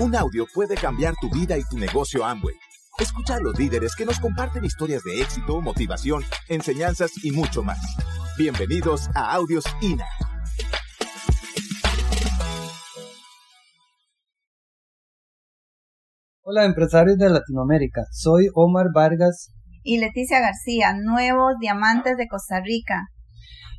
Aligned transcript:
Un 0.00 0.14
audio 0.14 0.46
puede 0.54 0.76
cambiar 0.76 1.14
tu 1.20 1.28
vida 1.28 1.58
y 1.58 1.64
tu 1.64 1.76
negocio 1.76 2.24
Amway. 2.24 2.54
Escucha 3.00 3.34
a 3.34 3.40
los 3.40 3.58
líderes 3.58 3.96
que 3.96 4.04
nos 4.04 4.20
comparten 4.20 4.64
historias 4.64 5.02
de 5.02 5.20
éxito, 5.20 5.60
motivación, 5.60 6.22
enseñanzas 6.48 7.10
y 7.24 7.32
mucho 7.32 7.64
más. 7.64 7.80
Bienvenidos 8.38 9.10
a 9.16 9.32
Audios 9.34 9.64
INA. 9.80 10.04
Hola 16.42 16.64
empresarios 16.64 17.18
de 17.18 17.30
Latinoamérica, 17.30 18.04
soy 18.12 18.46
Omar 18.54 18.86
Vargas 18.94 19.52
y 19.82 19.98
Leticia 19.98 20.38
García, 20.38 20.94
nuevos 20.96 21.54
diamantes 21.60 22.16
de 22.16 22.28
Costa 22.28 22.60
Rica. 22.60 23.08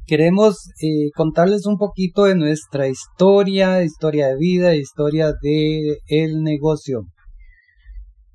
Queremos 0.10 0.72
eh, 0.82 1.12
contarles 1.16 1.68
un 1.68 1.78
poquito 1.78 2.24
de 2.24 2.34
nuestra 2.34 2.88
historia, 2.88 3.84
historia 3.84 4.30
de 4.30 4.38
vida, 4.40 4.74
historia 4.74 5.34
de 5.40 6.00
el 6.08 6.42
negocio. 6.42 7.02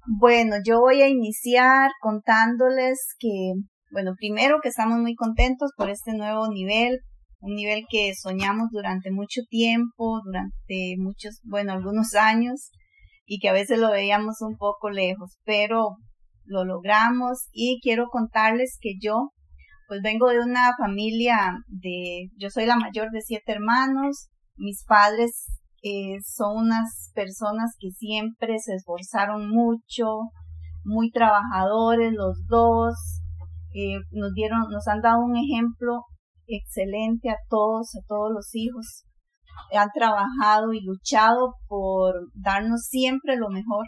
Bueno, 0.07 0.55
yo 0.65 0.79
voy 0.79 1.03
a 1.03 1.09
iniciar 1.09 1.91
contándoles 2.01 3.01
que, 3.19 3.55
bueno, 3.91 4.13
primero 4.17 4.59
que 4.63 4.69
estamos 4.69 5.01
muy 5.01 5.17
contentos 5.17 5.73
por 5.77 5.91
este 5.91 6.13
nuevo 6.13 6.47
nivel, 6.47 7.01
un 7.41 7.57
nivel 7.57 7.87
que 7.91 8.13
soñamos 8.15 8.69
durante 8.71 9.11
mucho 9.11 9.41
tiempo, 9.51 10.21
durante 10.25 10.95
muchos, 10.99 11.41
bueno, 11.43 11.73
algunos 11.73 12.15
años, 12.15 12.71
y 13.27 13.41
que 13.41 13.49
a 13.49 13.53
veces 13.53 13.81
lo 13.81 13.91
veíamos 13.91 14.37
un 14.43 14.57
poco 14.57 14.91
lejos, 14.91 15.39
pero 15.45 15.97
lo 16.45 16.65
logramos 16.65 17.49
y 17.53 17.81
quiero 17.83 18.07
contarles 18.13 18.79
que 18.81 18.93
yo 19.03 19.31
pues 19.95 20.03
vengo 20.03 20.29
de 20.29 20.41
una 20.41 20.73
familia 20.77 21.53
de, 21.69 22.29
yo 22.37 22.51
soy 22.51 22.67
la 22.67 22.75
mayor 22.75 23.13
de 23.13 23.21
siete 23.21 23.53
hermanos, 23.53 24.27
mis 24.57 24.85
padres 24.85 25.47
eh, 25.85 26.19
son 26.25 26.65
unas 26.65 27.13
personas 27.15 27.77
que 27.79 27.91
siempre 27.91 28.59
se 28.59 28.75
esforzaron 28.75 29.49
mucho, 29.49 30.07
muy 30.83 31.13
trabajadores 31.13 32.13
los 32.13 32.45
dos, 32.49 32.95
eh, 33.73 33.99
nos 34.11 34.33
dieron, 34.35 34.63
nos 34.69 34.89
han 34.89 35.01
dado 35.01 35.21
un 35.25 35.37
ejemplo 35.37 36.03
excelente 36.49 37.31
a 37.31 37.37
todos, 37.49 37.95
a 37.95 38.05
todos 38.09 38.33
los 38.35 38.53
hijos. 38.53 39.05
Han 39.73 39.91
trabajado 39.95 40.73
y 40.73 40.81
luchado 40.81 41.55
por 41.69 42.15
darnos 42.35 42.81
siempre 42.89 43.37
lo 43.37 43.49
mejor. 43.49 43.87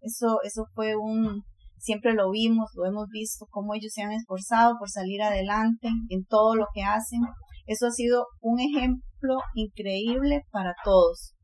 Eso, 0.00 0.38
eso 0.44 0.64
fue 0.74 0.96
un, 0.96 1.42
siempre 1.82 2.14
lo 2.14 2.30
vimos, 2.30 2.70
lo 2.76 2.86
hemos 2.86 3.08
visto, 3.08 3.46
cómo 3.50 3.74
ellos 3.74 3.92
se 3.92 4.02
han 4.02 4.12
esforzado 4.12 4.76
por 4.78 4.88
salir 4.88 5.20
adelante 5.20 5.88
en 6.08 6.24
todo 6.24 6.54
lo 6.54 6.66
que 6.72 6.82
hacen. 6.82 7.20
Eso 7.66 7.86
ha 7.86 7.90
sido 7.90 8.26
un 8.40 8.60
ejemplo 8.60 9.36
increíble 9.54 10.42
para 10.52 10.74
todos. 10.84 11.34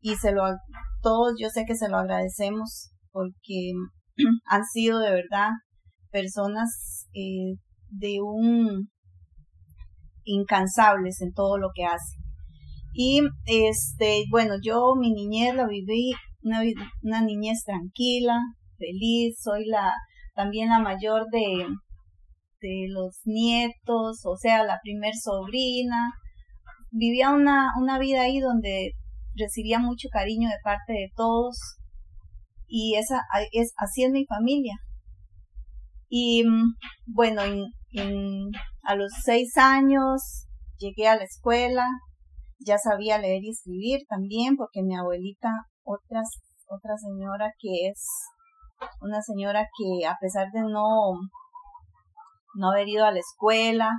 Y 0.00 0.14
se 0.16 0.32
lo, 0.32 0.44
todos 1.02 1.34
yo 1.40 1.48
sé 1.50 1.64
que 1.66 1.74
se 1.74 1.88
lo 1.88 1.96
agradecemos 1.96 2.90
porque 3.10 3.72
han 4.46 4.64
sido 4.64 5.00
de 5.00 5.10
verdad 5.10 5.50
personas 6.10 7.08
eh, 7.12 7.58
de 7.88 8.18
un 8.22 8.88
incansables 10.22 11.20
en 11.20 11.32
todo 11.32 11.58
lo 11.58 11.70
que 11.74 11.84
hacen. 11.84 12.22
Y 12.92 13.22
este, 13.46 14.22
bueno, 14.30 14.54
yo 14.62 14.94
mi 14.96 15.12
niñez 15.12 15.56
la 15.56 15.66
viví, 15.66 16.12
una, 16.42 16.60
una 17.02 17.22
niñez 17.22 17.64
tranquila, 17.64 18.38
feliz, 18.78 19.36
soy 19.42 19.66
la 19.66 19.92
también 20.34 20.68
la 20.68 20.80
mayor 20.80 21.26
de, 21.30 21.66
de 22.60 22.86
los 22.88 23.20
nietos, 23.24 24.20
o 24.24 24.36
sea, 24.36 24.64
la 24.64 24.80
primer 24.82 25.14
sobrina. 25.14 26.12
Vivía 26.90 27.30
una, 27.30 27.72
una 27.80 27.98
vida 27.98 28.22
ahí 28.22 28.40
donde 28.40 28.92
recibía 29.36 29.78
mucho 29.78 30.08
cariño 30.12 30.48
de 30.48 30.58
parte 30.62 30.92
de 30.92 31.10
todos 31.16 31.56
y 32.66 32.96
esa 32.96 33.20
es 33.52 33.72
así 33.76 34.04
es 34.04 34.10
mi 34.10 34.24
familia. 34.26 34.74
Y 36.08 36.44
bueno, 37.06 37.42
en, 37.92 38.50
a 38.82 38.94
los 38.94 39.12
seis 39.24 39.56
años 39.56 40.46
llegué 40.78 41.08
a 41.08 41.16
la 41.16 41.24
escuela, 41.24 41.86
ya 42.58 42.78
sabía 42.78 43.18
leer 43.18 43.42
y 43.42 43.50
escribir 43.50 44.00
también 44.08 44.56
porque 44.56 44.82
mi 44.82 44.96
abuelita, 44.96 45.50
otras, 45.82 46.28
otra 46.66 46.96
señora 46.96 47.52
que 47.58 47.88
es 47.88 48.04
una 49.00 49.20
señora 49.22 49.66
que 49.76 50.06
a 50.06 50.16
pesar 50.20 50.50
de 50.52 50.60
no, 50.60 51.12
no 52.54 52.70
haber 52.70 52.88
ido 52.88 53.04
a 53.04 53.12
la 53.12 53.20
escuela, 53.20 53.90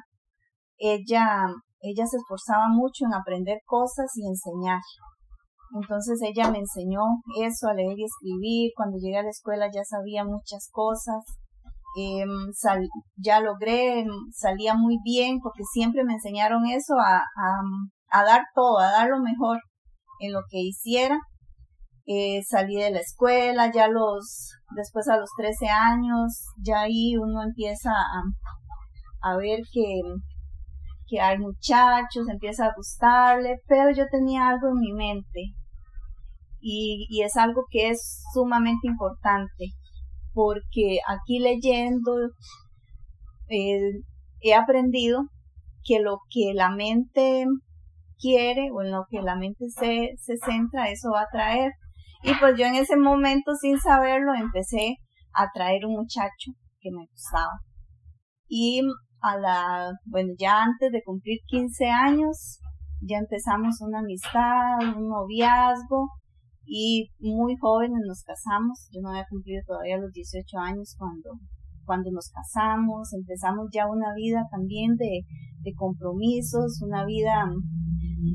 ella, 0.77 1.47
ella 1.81 2.05
se 2.05 2.17
esforzaba 2.17 2.67
mucho 2.69 3.05
en 3.05 3.13
aprender 3.13 3.59
cosas 3.65 4.11
y 4.15 4.27
enseñar. 4.27 4.79
Entonces 5.81 6.19
ella 6.21 6.49
me 6.51 6.59
enseñó 6.59 7.01
eso, 7.41 7.67
a 7.67 7.73
leer 7.73 7.97
y 7.97 8.05
escribir. 8.05 8.71
Cuando 8.75 8.97
llegué 8.97 9.17
a 9.17 9.23
la 9.23 9.29
escuela 9.29 9.67
ya 9.73 9.83
sabía 9.83 10.23
muchas 10.23 10.69
cosas. 10.71 11.23
Em, 11.97 12.51
ya 13.17 13.39
logré, 13.39 14.05
salía 14.31 14.75
muy 14.75 14.97
bien 15.03 15.39
porque 15.41 15.63
siempre 15.73 16.03
me 16.03 16.13
enseñaron 16.13 16.65
eso 16.65 16.95
a, 16.99 17.21
a 18.11 18.23
dar 18.23 18.43
todo, 18.53 18.79
a 18.79 18.91
dar 18.91 19.09
lo 19.09 19.19
mejor 19.21 19.59
en 20.19 20.33
lo 20.33 20.41
que 20.49 20.59
hiciera 20.59 21.17
eh, 22.07 22.41
salí 22.47 22.75
de 22.75 22.91
la 22.91 22.99
escuela, 22.99 23.71
ya 23.73 23.87
los, 23.87 24.51
después 24.75 25.07
a 25.07 25.17
los 25.17 25.29
13 25.37 25.67
años, 25.67 26.45
ya 26.63 26.81
ahí 26.81 27.15
uno 27.17 27.43
empieza 27.43 27.91
a, 27.91 29.31
a 29.31 29.37
ver 29.37 29.61
que, 29.71 30.01
que 31.07 31.19
hay 31.19 31.37
muchachos, 31.37 32.27
empieza 32.29 32.65
a 32.65 32.73
gustarle, 32.75 33.61
pero 33.67 33.91
yo 33.91 34.05
tenía 34.11 34.49
algo 34.49 34.69
en 34.69 34.79
mi 34.79 34.93
mente 34.93 35.53
y, 36.59 37.07
y 37.09 37.23
es 37.23 37.35
algo 37.37 37.65
que 37.69 37.89
es 37.89 38.23
sumamente 38.33 38.87
importante 38.87 39.73
porque 40.35 40.99
aquí 41.07 41.39
leyendo 41.39 42.11
eh, 43.47 44.01
he 44.41 44.53
aprendido 44.53 45.23
que 45.83 45.99
lo 46.01 46.19
que 46.29 46.53
la 46.53 46.69
mente 46.69 47.45
quiere 48.19 48.69
o 48.71 48.81
en 48.81 48.91
lo 48.91 49.05
que 49.09 49.21
la 49.21 49.35
mente 49.35 49.69
se, 49.69 50.11
se 50.17 50.37
centra, 50.37 50.89
eso 50.89 51.11
va 51.11 51.21
a 51.21 51.29
traer. 51.31 51.71
Y 52.25 52.31
pues 52.39 52.57
yo 52.57 52.65
en 52.65 52.73
ese 52.73 52.97
momento, 52.97 53.53
sin 53.53 53.77
saberlo, 53.77 54.33
empecé 54.33 54.97
a 55.31 55.45
traer 55.53 55.85
un 55.85 55.93
muchacho 55.93 56.53
que 56.79 56.89
me 56.89 57.05
gustaba. 57.05 57.59
Y 58.47 58.81
a 59.21 59.37
la, 59.37 59.91
bueno, 60.05 60.33
ya 60.35 60.63
antes 60.63 60.91
de 60.91 61.03
cumplir 61.03 61.37
15 61.45 61.85
años, 61.85 62.59
ya 63.01 63.17
empezamos 63.17 63.79
una 63.81 63.99
amistad, 63.99 64.97
un 64.97 65.07
noviazgo 65.07 66.09
y 66.65 67.11
muy 67.19 67.55
jóvenes 67.61 68.01
nos 68.07 68.23
casamos. 68.23 68.89
Yo 68.91 69.01
no 69.01 69.09
había 69.09 69.27
cumplido 69.29 69.61
todavía 69.67 69.97
los 69.97 70.11
18 70.11 70.57
años 70.57 70.95
cuando, 70.97 71.29
cuando 71.85 72.09
nos 72.11 72.31
casamos. 72.31 73.13
Empezamos 73.13 73.67
ya 73.71 73.85
una 73.87 74.15
vida 74.15 74.47
también 74.49 74.95
de, 74.95 75.21
de 75.61 75.73
compromisos, 75.75 76.81
una 76.81 77.05
vida 77.05 77.51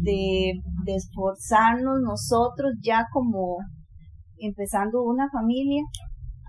de, 0.03 0.53
de 0.85 0.95
esforzarnos 0.95 2.01
nosotros 2.03 2.75
ya 2.81 3.07
como, 3.13 3.59
empezando 4.41 5.03
una 5.03 5.29
familia, 5.31 5.83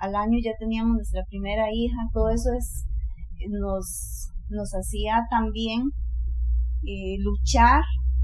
al 0.02 0.16
año 0.16 0.40
ya 0.44 0.52
teníamos 0.57 0.96
nuestra 0.96 1.24
primera 1.29 1.66
hija, 1.72 2.09
todo 2.13 2.29
eso 2.29 2.50
es, 2.57 2.85
nos, 3.50 4.31
nos 4.50 4.72
hacía 4.74 5.22
también 5.29 5.84
eh, 6.84 7.18
luchar 7.19 7.81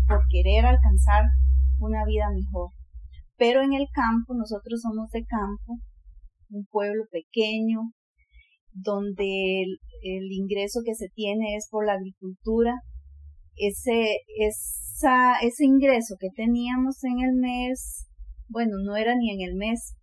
por 0.07 0.21
querer 0.29 0.65
alcanzar 0.65 1.25
una 1.79 2.03
vida 2.05 2.25
mejor. 2.33 2.71
Pero 3.37 3.61
en 3.61 3.73
el 3.73 3.87
campo, 3.93 4.33
nosotros 4.33 4.81
somos 4.81 5.11
de 5.11 5.23
campo, 5.25 5.77
un 6.49 6.65
pueblo 6.71 7.03
pequeño, 7.11 7.91
donde 8.73 9.61
el, 10.01 10.31
ingreso 10.31 10.81
que 10.83 10.95
se 10.95 11.09
tiene 11.13 11.55
es 11.55 11.67
por 11.69 11.85
la 11.85 11.93
agricultura. 11.93 12.73
Ese, 13.55 14.17
ese 15.41 15.65
ingreso 15.65 16.15
que 16.19 16.29
teníamos 16.35 17.03
en 17.03 17.19
el 17.19 17.35
mes 17.35 18.06
bueno, 18.49 18.77
no 18.83 18.95
era 18.95 19.15
ni 19.15 19.31
en 19.31 19.49
el 19.49 19.55
mes, 19.55 19.95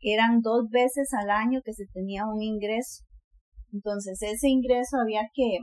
eran 0.00 0.40
dos 0.40 0.68
veces 0.70 1.08
al 1.12 1.30
año 1.30 1.60
que 1.64 1.72
se 1.72 1.86
tenía 1.92 2.26
un 2.26 2.42
ingreso. 2.42 3.04
Entonces 3.72 4.20
ese 4.22 4.48
ingreso 4.48 4.96
había 5.02 5.22
que 5.34 5.58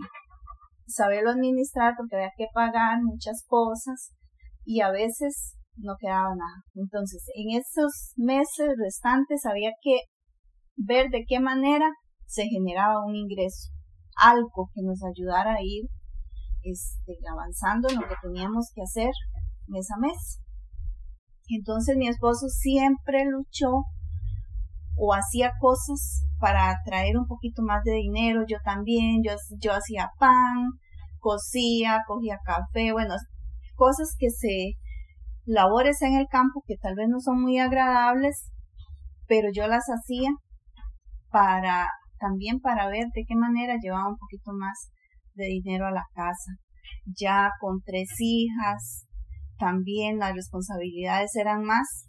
saberlo 0.87 1.31
administrar 1.31 1.93
porque 1.97 2.15
había 2.15 2.31
que 2.37 2.47
pagar 2.53 3.01
muchas 3.01 3.43
cosas 3.47 4.11
y 4.63 4.81
a 4.81 4.91
veces 4.91 5.55
no 5.77 5.95
quedaba 5.99 6.29
nada. 6.35 6.63
Entonces 6.75 7.23
en 7.35 7.57
esos 7.57 8.13
meses 8.15 8.75
restantes 8.77 9.45
había 9.45 9.71
que 9.81 10.01
ver 10.75 11.09
de 11.09 11.23
qué 11.27 11.39
manera 11.39 11.89
se 12.25 12.43
generaba 12.45 13.05
un 13.05 13.15
ingreso, 13.15 13.71
algo 14.21 14.69
que 14.73 14.81
nos 14.83 14.99
ayudara 15.03 15.55
a 15.55 15.63
ir 15.63 15.85
este, 16.63 17.17
avanzando 17.31 17.89
en 17.89 17.95
lo 17.95 18.07
que 18.07 18.15
teníamos 18.21 18.71
que 18.73 18.81
hacer 18.81 19.11
mes 19.67 19.87
a 19.91 19.99
mes. 19.99 20.39
Entonces 21.49 21.95
mi 21.97 22.07
esposo 22.07 22.47
siempre 22.47 23.25
luchó 23.25 23.83
o 24.97 25.13
hacía 25.13 25.51
cosas 25.59 26.23
para 26.39 26.75
traer 26.85 27.17
un 27.17 27.27
poquito 27.27 27.61
más 27.61 27.83
de 27.83 27.93
dinero, 27.93 28.43
yo 28.47 28.57
también, 28.63 29.21
yo, 29.23 29.33
yo 29.59 29.73
hacía 29.73 30.09
pan, 30.19 30.69
cocía, 31.19 32.01
cogía 32.07 32.39
café, 32.43 32.91
bueno, 32.91 33.15
cosas 33.75 34.15
que 34.17 34.29
se, 34.29 34.73
labores 35.45 36.01
en 36.01 36.15
el 36.15 36.27
campo 36.27 36.63
que 36.65 36.77
tal 36.77 36.95
vez 36.95 37.07
no 37.09 37.19
son 37.19 37.41
muy 37.41 37.59
agradables, 37.59 38.51
pero 39.27 39.49
yo 39.53 39.67
las 39.67 39.85
hacía 39.89 40.29
para 41.29 41.87
también 42.19 42.59
para 42.59 42.87
ver 42.87 43.07
de 43.13 43.25
qué 43.27 43.35
manera 43.35 43.75
llevaba 43.81 44.09
un 44.09 44.17
poquito 44.17 44.51
más 44.53 44.89
de 45.33 45.45
dinero 45.45 45.85
a 45.87 45.91
la 45.91 46.05
casa. 46.13 46.51
Ya 47.05 47.49
con 47.59 47.81
tres 47.83 48.09
hijas, 48.19 49.04
también 49.57 50.19
las 50.19 50.33
responsabilidades 50.33 51.35
eran 51.35 51.63
más. 51.63 52.07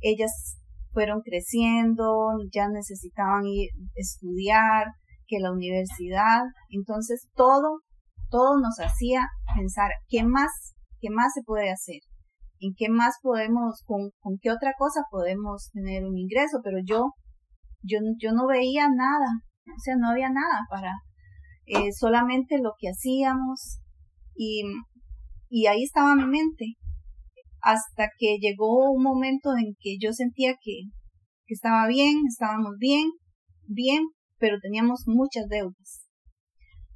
Ellas 0.00 0.58
fueron 0.90 1.20
creciendo, 1.22 2.30
ya 2.52 2.68
necesitaban 2.68 3.46
ir 3.46 3.70
estudiar, 3.94 4.86
que 5.26 5.38
la 5.38 5.52
universidad. 5.52 6.42
Entonces 6.68 7.28
todo, 7.34 7.80
todo 8.30 8.58
nos 8.60 8.78
hacía 8.78 9.26
pensar 9.56 9.90
qué 10.08 10.24
más, 10.24 10.74
qué 11.00 11.08
más 11.10 11.32
se 11.34 11.42
puede 11.42 11.70
hacer, 11.70 12.00
en 12.60 12.74
qué 12.76 12.88
más 12.88 13.16
podemos, 13.22 13.82
con, 13.86 14.10
con 14.20 14.38
qué 14.40 14.50
otra 14.50 14.72
cosa 14.76 15.02
podemos 15.10 15.70
tener 15.72 16.04
un 16.04 16.18
ingreso. 16.18 16.60
Pero 16.62 16.78
yo, 16.84 17.12
yo, 17.82 17.98
yo 18.18 18.32
no 18.32 18.46
veía 18.46 18.88
nada, 18.88 19.26
o 19.66 19.80
sea, 19.80 19.96
no 19.96 20.10
había 20.10 20.28
nada 20.28 20.66
para 20.68 20.92
eh, 21.66 21.92
solamente 21.92 22.58
lo 22.58 22.72
que 22.78 22.88
hacíamos 22.88 23.78
y, 24.34 24.62
y 25.54 25.66
ahí 25.66 25.82
estaba 25.82 26.16
mi 26.16 26.24
mente 26.24 26.76
hasta 27.60 28.08
que 28.18 28.38
llegó 28.40 28.90
un 28.90 29.02
momento 29.02 29.50
en 29.54 29.76
que 29.78 29.98
yo 30.00 30.14
sentía 30.14 30.54
que, 30.54 30.84
que 31.44 31.52
estaba 31.54 31.86
bien, 31.86 32.22
estábamos 32.26 32.76
bien, 32.78 33.10
bien, 33.66 34.02
pero 34.38 34.56
teníamos 34.62 35.02
muchas 35.04 35.46
deudas. 35.48 36.08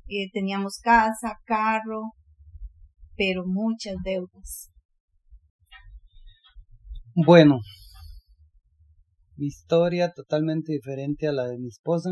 Eh, 0.09 0.31
teníamos 0.33 0.79
casa, 0.83 1.39
carro, 1.45 2.15
pero 3.15 3.43
muchas 3.45 3.97
deudas. 4.03 4.71
Bueno, 7.15 7.59
mi 9.37 9.49
historia 9.49 10.15
totalmente 10.15 10.73
diferente 10.73 11.29
a 11.29 11.33
la 11.33 11.47
de 11.47 11.59
mi 11.59 11.69
esposa. 11.69 12.11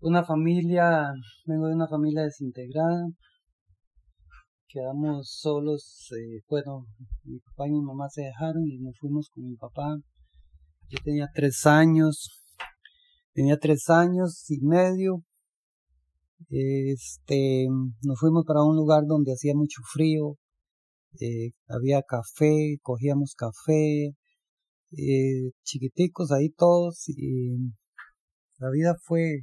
Una 0.00 0.24
familia, 0.24 1.12
vengo 1.46 1.68
de 1.68 1.74
una 1.74 1.86
familia 1.86 2.22
desintegrada. 2.24 3.06
Quedamos 4.74 5.30
solos, 5.30 6.08
eh, 6.18 6.42
bueno, 6.48 6.84
mi 7.22 7.38
papá 7.38 7.68
y 7.68 7.70
mi 7.70 7.80
mamá 7.80 8.08
se 8.10 8.22
dejaron 8.22 8.68
y 8.68 8.80
nos 8.80 8.98
fuimos 8.98 9.30
con 9.32 9.44
mi 9.44 9.54
papá. 9.54 9.96
Yo 10.88 10.98
tenía 11.04 11.28
tres 11.32 11.64
años, 11.64 12.44
Tenía 13.34 13.58
tres 13.58 13.90
años 13.90 14.48
y 14.48 14.60
medio. 14.60 15.24
Este, 16.50 17.66
nos 18.02 18.20
fuimos 18.20 18.44
para 18.46 18.62
un 18.62 18.76
lugar 18.76 19.02
donde 19.06 19.32
hacía 19.32 19.54
mucho 19.56 19.82
frío. 19.92 20.36
Eh, 21.20 21.50
había 21.66 22.02
café, 22.02 22.78
cogíamos 22.80 23.34
café, 23.36 24.14
eh, 24.92 25.50
chiquiticos 25.64 26.30
ahí 26.30 26.50
todos. 26.50 27.08
Y 27.08 27.56
la 28.58 28.70
vida 28.70 28.94
fue 29.02 29.40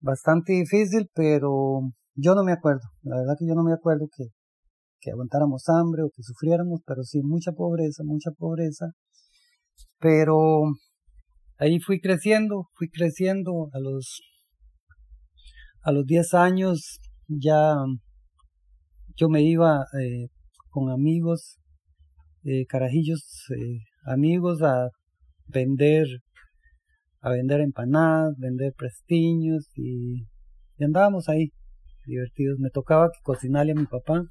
bastante 0.00 0.54
difícil, 0.54 1.08
pero 1.14 1.82
yo 2.14 2.34
no 2.34 2.44
me 2.44 2.52
acuerdo. 2.52 2.82
La 3.02 3.16
verdad 3.16 3.34
que 3.38 3.46
yo 3.46 3.54
no 3.54 3.64
me 3.64 3.72
acuerdo 3.72 4.08
que, 4.14 4.26
que 5.00 5.10
aguantáramos 5.10 5.68
hambre 5.68 6.02
o 6.02 6.10
que 6.14 6.22
sufriéramos, 6.22 6.80
pero 6.86 7.02
sí 7.02 7.20
mucha 7.22 7.52
pobreza, 7.52 8.02
mucha 8.04 8.30
pobreza. 8.30 8.92
Pero 9.98 10.62
ahí 11.58 11.80
fui 11.80 12.00
creciendo, 12.00 12.68
fui 12.74 12.88
creciendo 12.88 13.68
a 13.72 13.78
los 13.78 14.20
a 15.84 15.90
los 15.90 16.06
10 16.06 16.34
años 16.34 17.00
ya 17.26 17.74
yo 19.16 19.28
me 19.28 19.42
iba 19.42 19.84
eh, 20.00 20.28
con 20.70 20.90
amigos, 20.90 21.58
eh, 22.44 22.66
carajillos, 22.66 23.24
eh, 23.50 23.80
amigos 24.06 24.62
a 24.62 24.88
vender, 25.46 26.06
a 27.20 27.30
vender 27.30 27.60
empanadas, 27.60 28.34
vender 28.38 28.72
prestiños 28.76 29.68
y, 29.74 30.22
y, 30.78 30.84
andábamos 30.84 31.28
ahí 31.28 31.50
divertidos. 32.06 32.58
Me 32.58 32.70
tocaba 32.70 33.10
que 33.10 33.20
cocinarle 33.22 33.72
a 33.72 33.76
mi 33.76 33.86
papá 33.86 34.24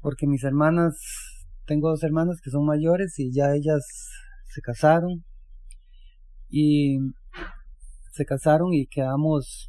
porque 0.00 0.26
mis 0.26 0.44
hermanas, 0.44 0.96
tengo 1.66 1.90
dos 1.90 2.02
hermanas 2.02 2.40
que 2.40 2.50
son 2.50 2.64
mayores 2.64 3.18
y 3.18 3.32
ya 3.32 3.54
ellas 3.54 3.84
se 4.46 4.60
casaron 4.60 5.24
y 6.48 6.98
se 8.12 8.24
casaron 8.24 8.72
y 8.72 8.86
quedamos 8.86 9.68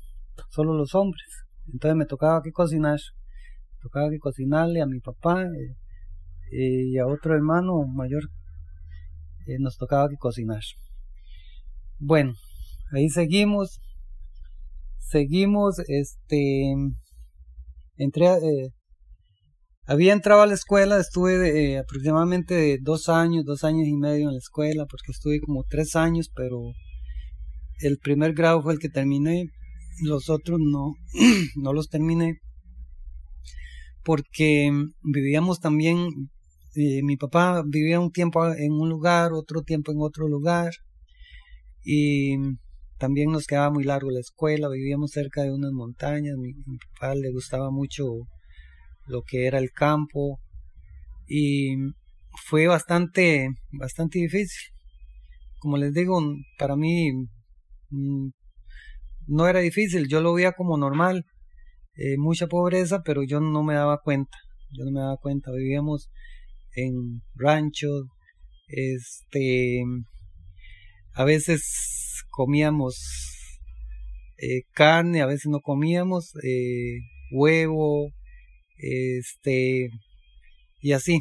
solo 0.49 0.73
los 0.73 0.95
hombres. 0.95 1.27
Entonces 1.71 1.97
me 1.97 2.05
tocaba 2.05 2.41
que 2.41 2.51
cocinar, 2.51 2.99
tocaba 3.81 4.09
que 4.09 4.19
cocinarle 4.19 4.81
a 4.81 4.85
mi 4.85 4.99
papá 4.99 5.43
eh, 5.43 5.75
y 6.51 6.97
a 6.97 7.05
otro 7.05 7.35
hermano 7.35 7.85
mayor 7.85 8.23
eh, 9.45 9.57
nos 9.59 9.77
tocaba 9.77 10.09
que 10.09 10.17
cocinar. 10.17 10.61
Bueno, 11.99 12.33
ahí 12.91 13.09
seguimos, 13.09 13.79
seguimos, 15.09 15.79
este, 15.87 16.73
entré, 17.97 18.27
había 19.85 20.13
entrado 20.13 20.41
a 20.43 20.47
la 20.47 20.53
escuela, 20.53 20.99
estuve 20.99 21.79
aproximadamente 21.79 22.77
dos 22.81 23.09
años, 23.09 23.43
dos 23.43 23.63
años 23.63 23.87
y 23.87 23.95
medio 23.95 24.27
en 24.27 24.33
la 24.33 24.39
escuela, 24.39 24.85
porque 24.85 25.11
estuve 25.11 25.39
como 25.39 25.63
tres 25.67 25.95
años, 25.95 26.29
pero 26.35 26.59
el 27.79 27.97
primer 27.97 28.33
grado 28.33 28.61
fue 28.61 28.73
el 28.73 28.79
que 28.79 28.89
terminé, 28.89 29.45
los 30.03 30.29
otros 30.29 30.59
no, 30.61 30.93
no 31.55 31.73
los 31.73 31.89
terminé, 31.89 32.37
porque 34.03 34.71
vivíamos 35.01 35.59
también, 35.59 36.29
eh, 36.75 37.01
mi 37.03 37.17
papá 37.17 37.63
vivía 37.65 37.99
un 37.99 38.11
tiempo 38.11 38.47
en 38.47 38.73
un 38.73 38.89
lugar, 38.89 39.33
otro 39.33 39.63
tiempo 39.63 39.91
en 39.91 40.01
otro 40.01 40.27
lugar, 40.27 40.71
y 41.83 42.35
también 42.99 43.31
nos 43.31 43.47
quedaba 43.47 43.71
muy 43.71 43.85
largo 43.85 44.11
la 44.11 44.19
escuela, 44.19 44.67
vivíamos 44.69 45.11
cerca 45.11 45.41
de 45.43 45.53
unas 45.53 45.71
montañas, 45.71 46.35
mi 46.37 46.53
papá 46.93 47.15
le 47.15 47.31
gustaba 47.31 47.71
mucho 47.71 48.03
lo 49.07 49.23
que 49.23 49.47
era 49.47 49.57
el 49.57 49.71
campo 49.71 50.39
y 51.25 51.75
fue 52.45 52.67
bastante, 52.67 53.49
bastante 53.71 54.19
difícil. 54.19 54.61
Como 55.59 55.77
les 55.77 55.93
digo, 55.93 56.21
para 56.57 56.75
mí 56.75 57.11
mm, 57.89 58.29
no 59.27 59.47
era 59.47 59.59
difícil, 59.59 60.07
yo 60.09 60.21
lo 60.21 60.33
veía 60.33 60.51
como 60.51 60.77
normal, 60.77 61.25
eh, 61.95 62.17
mucha 62.17 62.47
pobreza, 62.47 63.01
pero 63.03 63.23
yo 63.23 63.39
no 63.39 63.63
me 63.63 63.75
daba 63.75 63.99
cuenta, 64.03 64.37
yo 64.71 64.83
no 64.83 64.91
me 64.91 64.99
daba 64.99 65.17
cuenta, 65.17 65.51
vivíamos 65.51 66.09
en 66.75 67.21
ranchos, 67.33 68.07
este, 68.67 69.83
a 71.13 71.23
veces 71.23 71.98
comíamos 72.39 72.95
eh, 74.37 74.61
carne, 74.71 75.21
a 75.21 75.25
veces 75.25 75.47
no 75.47 75.59
comíamos, 75.59 76.31
eh, 76.41 76.99
huevo, 77.31 78.13
este, 78.77 79.89
y 80.79 80.93
así. 80.93 81.19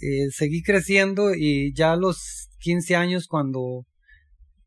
Eh, 0.00 0.26
seguí 0.32 0.62
creciendo 0.62 1.36
y 1.36 1.72
ya 1.72 1.92
a 1.92 1.96
los 1.96 2.48
15 2.58 2.96
años 2.96 3.28
cuando 3.28 3.86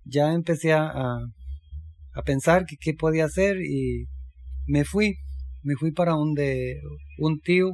ya 0.06 0.32
empecé 0.32 0.72
a, 0.72 0.88
a 0.88 2.22
pensar 2.24 2.66
que 2.66 2.78
qué 2.80 2.94
podía 2.94 3.26
hacer 3.26 3.58
y 3.58 4.06
me 4.68 4.86
fui, 4.86 5.16
me 5.64 5.76
fui 5.76 5.92
para 5.92 6.14
donde 6.14 6.80
un 7.18 7.42
tío, 7.42 7.72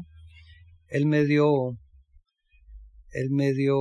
él 0.87 1.05
me 1.05 1.25
dio, 1.25 1.77
él 3.11 3.29
me 3.29 3.53
dio 3.53 3.77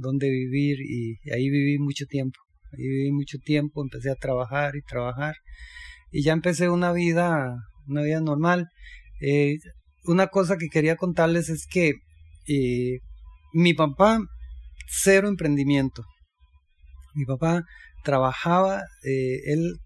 donde 0.00 0.28
vivir 0.28 0.80
y, 0.80 1.18
y 1.22 1.30
ahí 1.30 1.48
viví 1.48 1.78
mucho 1.78 2.06
tiempo, 2.06 2.38
ahí 2.72 2.82
viví 2.86 3.12
mucho 3.12 3.38
tiempo, 3.38 3.82
empecé 3.82 4.10
a 4.10 4.16
trabajar 4.16 4.76
y 4.76 4.82
trabajar 4.82 5.34
y 6.10 6.22
ya 6.22 6.32
empecé 6.32 6.68
una 6.68 6.92
vida 6.92 7.56
una 7.90 8.02
vida 8.02 8.20
normal. 8.20 8.68
Eh, 9.20 9.58
una 10.04 10.28
cosa 10.28 10.56
que 10.56 10.68
quería 10.68 10.96
contarles 10.96 11.50
es 11.50 11.66
que 11.66 11.94
eh, 12.48 12.98
mi 13.52 13.74
papá, 13.74 14.20
cero 14.88 15.28
emprendimiento. 15.28 16.04
Mi 17.14 17.24
papá 17.24 17.64
trabajaba, 18.04 18.82
eh, 19.04 19.40
él 19.46 19.76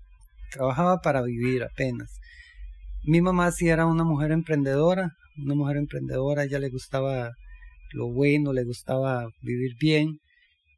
trabajaba 0.53 0.99
para 0.99 1.23
vivir 1.23 1.65
apenas. 1.65 2.11
Mi 3.03 3.21
mamá 3.21 3.51
sí 3.51 3.69
era 3.69 3.87
una 3.87 4.05
mujer 4.05 4.31
emprendedora, 4.33 5.11
una 5.43 5.55
mujer 5.55 5.79
emprendedora, 5.79 6.45
ella 6.45 6.59
le 6.59 6.69
gustaba 6.71 7.33
lo 7.93 8.13
bueno, 8.13 8.53
le 8.53 8.65
gustaba 8.65 9.29
vivir 9.43 9.73
bien. 9.81 10.21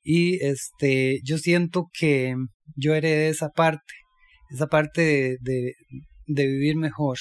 Y 0.08 0.44
este, 0.44 1.20
yo 1.25 1.36
siento 1.38 1.86
que 1.92 2.34
yo 2.76 2.94
heredé 2.94 3.28
esa 3.28 3.48
parte, 3.48 3.94
esa 4.50 4.68
parte 4.68 5.36
de, 5.40 5.75
de 6.26 6.46
vivir 6.46 6.76
mejor. 6.76 7.18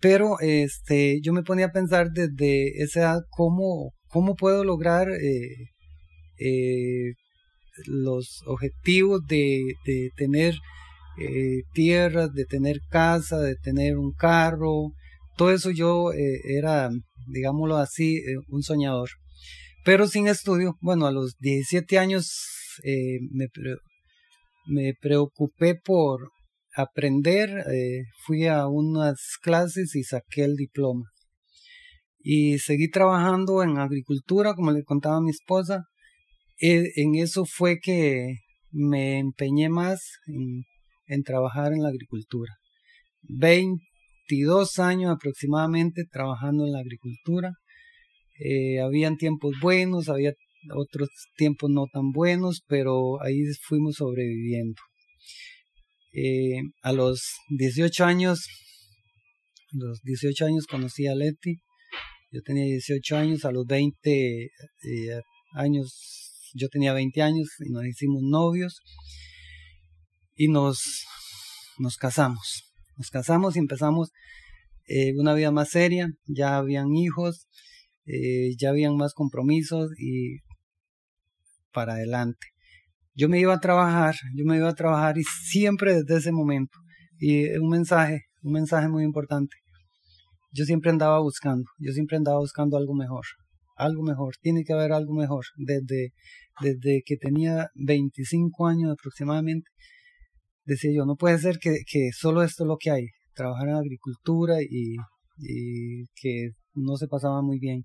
Pero 0.00 0.40
este, 0.40 1.20
yo 1.22 1.34
me 1.34 1.42
ponía 1.42 1.66
a 1.66 1.72
pensar 1.72 2.08
desde 2.10 2.82
esa 2.82 3.00
edad 3.00 3.20
cómo, 3.30 3.92
cómo 4.08 4.34
puedo 4.34 4.64
lograr 4.64 5.10
eh, 5.10 5.72
eh, 6.38 7.12
los 7.86 8.40
objetivos 8.46 9.20
de, 9.26 9.74
de 9.84 10.10
tener 10.16 10.54
eh, 11.18 11.64
tierras, 11.74 12.32
de 12.32 12.46
tener 12.46 12.78
casa, 12.88 13.40
de 13.40 13.56
tener 13.56 13.98
un 13.98 14.12
carro. 14.12 14.92
Todo 15.36 15.52
eso 15.52 15.70
yo 15.70 16.12
era 16.12 16.88
digámoslo 17.26 17.76
así, 17.76 18.16
eh, 18.16 18.36
un 18.48 18.62
soñador. 18.62 19.10
Pero 19.84 20.06
sin 20.06 20.28
estudio, 20.28 20.76
bueno, 20.80 21.06
a 21.06 21.12
los 21.12 21.36
17 21.38 21.98
años 21.98 22.30
eh, 22.84 23.18
me, 23.30 23.48
me 24.66 24.94
preocupé 25.00 25.74
por 25.74 26.30
aprender, 26.74 27.50
eh, 27.72 28.04
fui 28.26 28.46
a 28.46 28.66
unas 28.66 29.36
clases 29.42 29.94
y 29.94 30.02
saqué 30.02 30.44
el 30.44 30.56
diploma. 30.56 31.04
Y 32.18 32.58
seguí 32.58 32.88
trabajando 32.88 33.62
en 33.62 33.78
agricultura, 33.78 34.54
como 34.54 34.72
le 34.72 34.82
contaba 34.82 35.18
a 35.18 35.20
mi 35.20 35.30
esposa. 35.30 35.84
E, 36.58 36.90
en 36.96 37.16
eso 37.16 37.44
fue 37.44 37.78
que 37.80 38.38
me 38.70 39.18
empeñé 39.18 39.68
más 39.68 40.00
en, 41.06 41.22
trabajar 41.22 41.72
en 41.72 41.82
la 41.82 41.90
agricultura. 41.90 42.52
22 43.22 44.78
años 44.78 45.12
aproximadamente 45.14 46.04
trabajando 46.10 46.64
en 46.64 46.72
la 46.72 46.80
agricultura. 46.80 47.52
Eh, 48.38 48.80
habían 48.80 49.16
tiempos 49.16 49.54
buenos, 49.60 50.08
había 50.08 50.32
otros 50.74 51.08
tiempos 51.36 51.70
no 51.70 51.86
tan 51.92 52.10
buenos, 52.10 52.62
pero 52.66 53.22
ahí 53.22 53.42
fuimos 53.62 53.96
sobreviviendo. 53.96 54.80
Eh, 56.12 56.60
a 56.82 56.92
los 56.92 57.22
18 57.48 58.04
años, 58.04 58.46
los 59.72 60.00
18 60.02 60.46
años 60.46 60.66
conocí 60.66 61.06
a 61.06 61.14
Leti, 61.14 61.60
yo 62.30 62.40
tenía 62.42 62.64
18 62.64 63.16
años, 63.16 63.44
a 63.44 63.52
los 63.52 63.64
20 63.66 64.44
eh, 64.44 64.50
años, 65.54 66.50
yo 66.54 66.68
tenía 66.68 66.92
20 66.92 67.22
años 67.22 67.48
y 67.60 67.70
nos 67.70 67.84
hicimos 67.86 68.22
novios 68.22 68.80
y 70.34 70.48
nos, 70.48 71.04
nos 71.78 71.96
casamos. 71.96 72.72
Nos 72.96 73.10
casamos 73.10 73.56
y 73.56 73.58
empezamos 73.58 74.10
eh, 74.86 75.12
una 75.16 75.34
vida 75.34 75.50
más 75.50 75.70
seria, 75.70 76.08
ya 76.26 76.56
habían 76.56 76.94
hijos, 76.94 77.48
ya 78.06 78.70
habían 78.70 78.96
más 78.96 79.14
compromisos 79.14 79.90
y 79.98 80.38
para 81.72 81.94
adelante. 81.94 82.46
Yo 83.14 83.28
me 83.28 83.38
iba 83.38 83.54
a 83.54 83.60
trabajar, 83.60 84.16
yo 84.34 84.44
me 84.44 84.56
iba 84.56 84.68
a 84.68 84.74
trabajar 84.74 85.18
y 85.18 85.24
siempre 85.24 85.94
desde 85.94 86.16
ese 86.16 86.32
momento, 86.32 86.78
y 87.18 87.48
un 87.58 87.68
mensaje, 87.68 88.22
un 88.42 88.52
mensaje 88.52 88.88
muy 88.88 89.04
importante, 89.04 89.56
yo 90.52 90.64
siempre 90.64 90.90
andaba 90.90 91.20
buscando, 91.20 91.64
yo 91.78 91.92
siempre 91.92 92.16
andaba 92.16 92.38
buscando 92.38 92.76
algo 92.76 92.94
mejor, 92.94 93.24
algo 93.76 94.02
mejor, 94.02 94.34
tiene 94.40 94.64
que 94.64 94.72
haber 94.72 94.92
algo 94.92 95.14
mejor. 95.14 95.44
Desde, 95.56 96.12
desde 96.60 97.02
que 97.04 97.16
tenía 97.16 97.68
25 97.74 98.66
años 98.66 98.92
aproximadamente, 98.92 99.70
decía 100.64 100.92
yo, 100.94 101.06
no 101.06 101.16
puede 101.16 101.38
ser 101.38 101.58
que, 101.58 101.78
que 101.86 102.10
solo 102.12 102.42
esto 102.42 102.64
es 102.64 102.68
lo 102.68 102.76
que 102.78 102.90
hay, 102.90 103.06
trabajar 103.34 103.68
en 103.68 103.74
agricultura 103.74 104.62
y, 104.62 104.96
y 105.38 106.06
que 106.14 106.50
no 106.74 106.96
se 106.96 107.08
pasaba 107.08 107.42
muy 107.42 107.58
bien. 107.58 107.84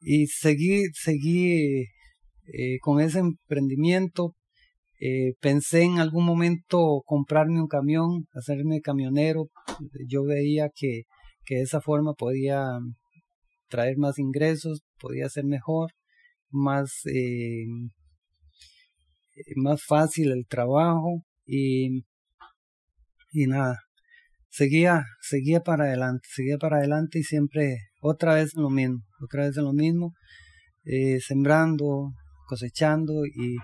Y 0.00 0.26
seguí, 0.26 0.84
seguí 0.94 1.84
eh, 2.46 2.78
con 2.80 3.00
ese 3.00 3.20
emprendimiento 3.20 4.34
eh, 5.02 5.32
pensé 5.40 5.82
en 5.82 5.98
algún 5.98 6.26
momento 6.26 7.02
comprarme 7.06 7.60
un 7.60 7.68
camión, 7.68 8.26
hacerme 8.34 8.82
camionero. 8.82 9.48
Yo 10.06 10.24
veía 10.24 10.68
que, 10.74 11.04
que 11.44 11.56
de 11.56 11.62
esa 11.62 11.80
forma 11.80 12.12
podía 12.12 12.78
traer 13.68 13.96
más 13.96 14.18
ingresos, 14.18 14.82
podía 14.98 15.28
ser 15.30 15.44
mejor, 15.44 15.92
más, 16.50 16.92
eh, 17.06 17.64
más 19.56 19.82
fácil 19.82 20.32
el 20.32 20.46
trabajo 20.46 21.22
y, 21.46 22.04
y 23.32 23.46
nada, 23.46 23.78
seguía, 24.50 25.04
seguía 25.20 25.60
para 25.60 25.84
adelante, 25.84 26.28
seguía 26.34 26.58
para 26.58 26.78
adelante 26.78 27.20
y 27.20 27.22
siempre 27.22 27.78
otra 28.00 28.34
vez 28.34 28.54
lo 28.54 28.70
mismo, 28.70 29.02
otra 29.22 29.46
vez 29.46 29.56
lo 29.56 29.72
mismo, 29.72 30.14
sembrando, 31.26 32.12
cosechando 32.46 33.24
y, 33.26 33.56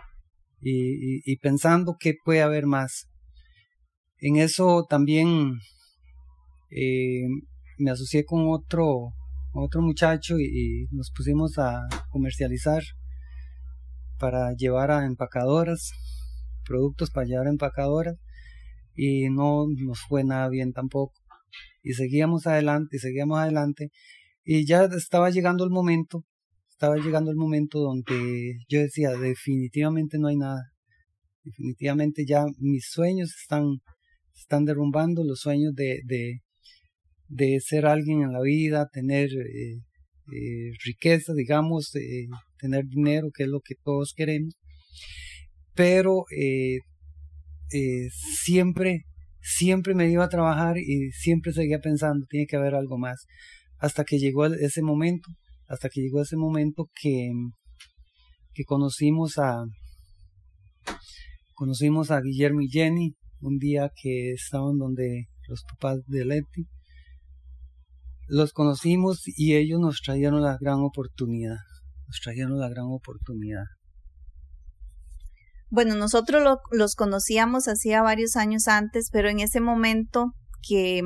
y, 0.61 1.37
pensando 1.38 1.97
que 1.99 2.14
puede 2.25 2.43
haber 2.43 2.66
más. 2.66 3.09
En 4.19 4.37
eso 4.37 4.87
también 4.88 5.59
eh, 6.71 7.26
me 7.78 7.90
asocié 7.90 8.25
con 8.25 8.47
otro, 8.49 9.11
otro 9.52 9.83
muchacho 9.83 10.38
y, 10.38 10.87
nos 10.90 11.11
pusimos 11.11 11.59
a 11.59 11.87
comercializar 12.11 12.83
para 14.19 14.52
llevar 14.55 14.90
a 14.90 15.05
empacadoras, 15.05 15.90
productos 16.64 17.11
para 17.11 17.26
llevar 17.26 17.47
a 17.47 17.50
empacadoras 17.50 18.16
y 18.97 19.29
no 19.31 19.67
nos 19.69 20.00
fue 20.09 20.25
nada 20.25 20.49
bien 20.49 20.73
tampoco. 20.73 21.15
Y 21.83 21.93
seguíamos 21.95 22.47
adelante, 22.47 22.97
y 22.97 23.00
seguíamos 23.00 23.38
adelante 23.38 23.91
y 24.45 24.67
ya 24.67 24.85
estaba 24.85 25.31
llegando 25.31 25.65
el 25.65 25.71
momento 25.71 26.25
estaba 26.76 26.97
llegando 26.97 27.31
el 27.31 27.38
momento 27.38 27.79
donde 27.81 28.59
yo 28.69 28.81
decía, 28.81 29.12
definitivamente 29.12 30.19
no 30.19 30.29
hay 30.29 30.37
nada. 30.37 30.61
Definitivamente 31.43 32.26
ya 32.26 32.45
mis 32.59 32.91
sueños 32.91 33.35
están, 33.41 33.79
están 34.35 34.67
derrumbando, 34.67 35.25
los 35.25 35.41
sueños 35.41 35.75
de, 35.75 36.03
de, 36.05 36.43
de 37.29 37.61
ser 37.61 37.87
alguien 37.87 38.21
en 38.21 38.33
la 38.33 38.43
vida, 38.43 38.91
tener 38.93 39.31
eh, 39.33 39.79
eh, 40.33 40.71
riqueza, 40.85 41.33
digamos, 41.33 41.95
eh, 41.97 42.26
tener 42.59 42.85
dinero, 42.85 43.31
que 43.35 43.45
es 43.45 43.49
lo 43.49 43.61
que 43.61 43.76
todos 43.83 44.12
queremos. 44.15 44.55
Pero 45.75 46.25
siempre, 48.45 49.05
siempre 49.41 49.95
me 49.95 50.11
iba 50.11 50.25
a 50.25 50.29
trabajar 50.29 50.79
y 50.79 51.11
siempre 51.13 51.53
seguía 51.53 51.81
pensando, 51.81 52.27
tiene 52.29 52.47
que 52.47 52.57
haber 52.57 52.75
algo 52.75 52.99
más. 52.99 53.27
Hasta 53.79 54.05
que 54.05 54.19
llegó 54.19 54.47
ese 54.47 54.83
momento 54.83 55.29
hasta 55.69 55.89
que 55.89 56.01
llegó 56.01 56.23
ese 56.23 56.37
momento 56.37 56.89
que, 57.01 57.31
que 58.55 58.65
conocimos 58.65 59.39
a 59.39 59.65
conocimos 61.55 62.11
a 62.11 62.21
Guillermo 62.21 62.61
y 62.61 62.69
Jenny 62.69 63.17
un 63.41 63.59
día 63.59 63.91
que 64.01 64.33
estaban 64.33 64.79
donde 64.79 65.27
los 65.49 65.65
papás 65.65 66.01
de 66.07 66.25
Leti 66.25 66.67
los 68.29 68.53
conocimos 68.53 69.23
y 69.27 69.55
ellos 69.55 69.81
nos 69.81 70.01
trajeron 70.03 70.43
la 70.43 70.57
gran 70.61 70.81
oportunidad 70.81 71.59
nos 72.07 72.21
trajeron 72.23 72.59
la 72.59 72.69
gran 72.69 72.87
oportunidad 72.87 73.65
bueno, 75.69 75.95
nosotros 75.95 76.59
los 76.71 76.95
conocíamos 76.95 77.69
hacía 77.69 78.03
varios 78.03 78.37
años 78.37 78.69
antes, 78.69 79.09
pero 79.11 79.29
en 79.29 79.41
ese 79.41 79.61
momento 79.61 80.33
que 80.67 81.03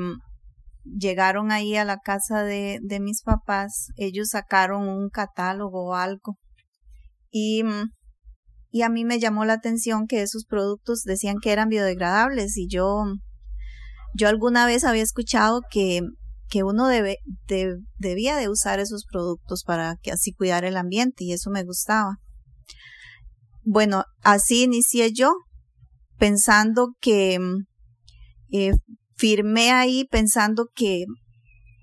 llegaron 0.83 1.51
ahí 1.51 1.75
a 1.75 1.85
la 1.85 1.97
casa 1.97 2.43
de, 2.43 2.79
de 2.81 2.99
mis 2.99 3.21
papás, 3.23 3.87
ellos 3.97 4.29
sacaron 4.29 4.87
un 4.87 5.09
catálogo 5.09 5.89
o 5.89 5.95
algo. 5.95 6.37
Y, 7.31 7.63
y 8.69 8.81
a 8.83 8.89
mí 8.89 9.05
me 9.05 9.19
llamó 9.19 9.45
la 9.45 9.53
atención 9.53 10.07
que 10.07 10.21
esos 10.21 10.45
productos 10.45 11.03
decían 11.03 11.37
que 11.41 11.51
eran 11.51 11.69
biodegradables 11.69 12.57
y 12.57 12.67
yo, 12.67 13.05
yo 14.13 14.27
alguna 14.27 14.65
vez 14.65 14.83
había 14.83 15.03
escuchado 15.03 15.61
que, 15.69 16.01
que 16.49 16.63
uno 16.63 16.87
debe, 16.87 17.17
debía 17.97 18.35
de 18.37 18.49
usar 18.49 18.79
esos 18.79 19.05
productos 19.05 19.63
para 19.63 19.95
que 20.01 20.11
así 20.11 20.33
cuidar 20.33 20.65
el 20.65 20.77
ambiente 20.77 21.23
y 21.23 21.33
eso 21.33 21.49
me 21.49 21.63
gustaba. 21.63 22.17
Bueno, 23.63 24.05
así 24.23 24.63
inicié 24.63 25.11
yo 25.13 25.33
pensando 26.17 26.95
que 26.99 27.39
eh, 28.51 28.73
firmé 29.15 29.71
ahí 29.71 30.05
pensando 30.05 30.67
que 30.73 31.05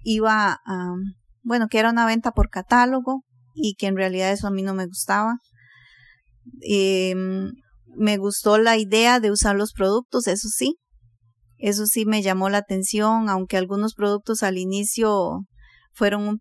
iba 0.05 0.61
a, 0.65 0.95
bueno, 1.43 1.69
que 1.69 1.79
era 1.79 1.91
una 1.91 2.07
venta 2.07 2.33
por 2.33 2.51
catálogo 2.51 3.25
y 3.55 3.75
que 3.75 3.87
en 3.87 3.97
realidad 3.97 4.33
eso 4.33 4.49
a 4.49 4.51
mí 4.51 4.63
no 4.63 4.75
me 4.75 4.87
gustaba. 4.87 5.39
Em, 6.63 7.53
me 7.97 8.17
gustó 8.17 8.59
la 8.59 8.77
idea 8.77 9.21
de 9.21 9.31
usar 9.31 9.57
los 9.57 9.73
productos, 9.73 10.27
eso 10.27 10.49
sí. 10.49 10.77
Eso 11.59 11.87
sí 11.87 12.07
me 12.07 12.23
llamó 12.23 12.49
la 12.49 12.59
atención, 12.59 13.29
aunque 13.29 13.57
algunos 13.57 13.95
productos 13.95 14.43
al 14.43 14.59
inicio 14.59 15.41
fueron 15.93 16.41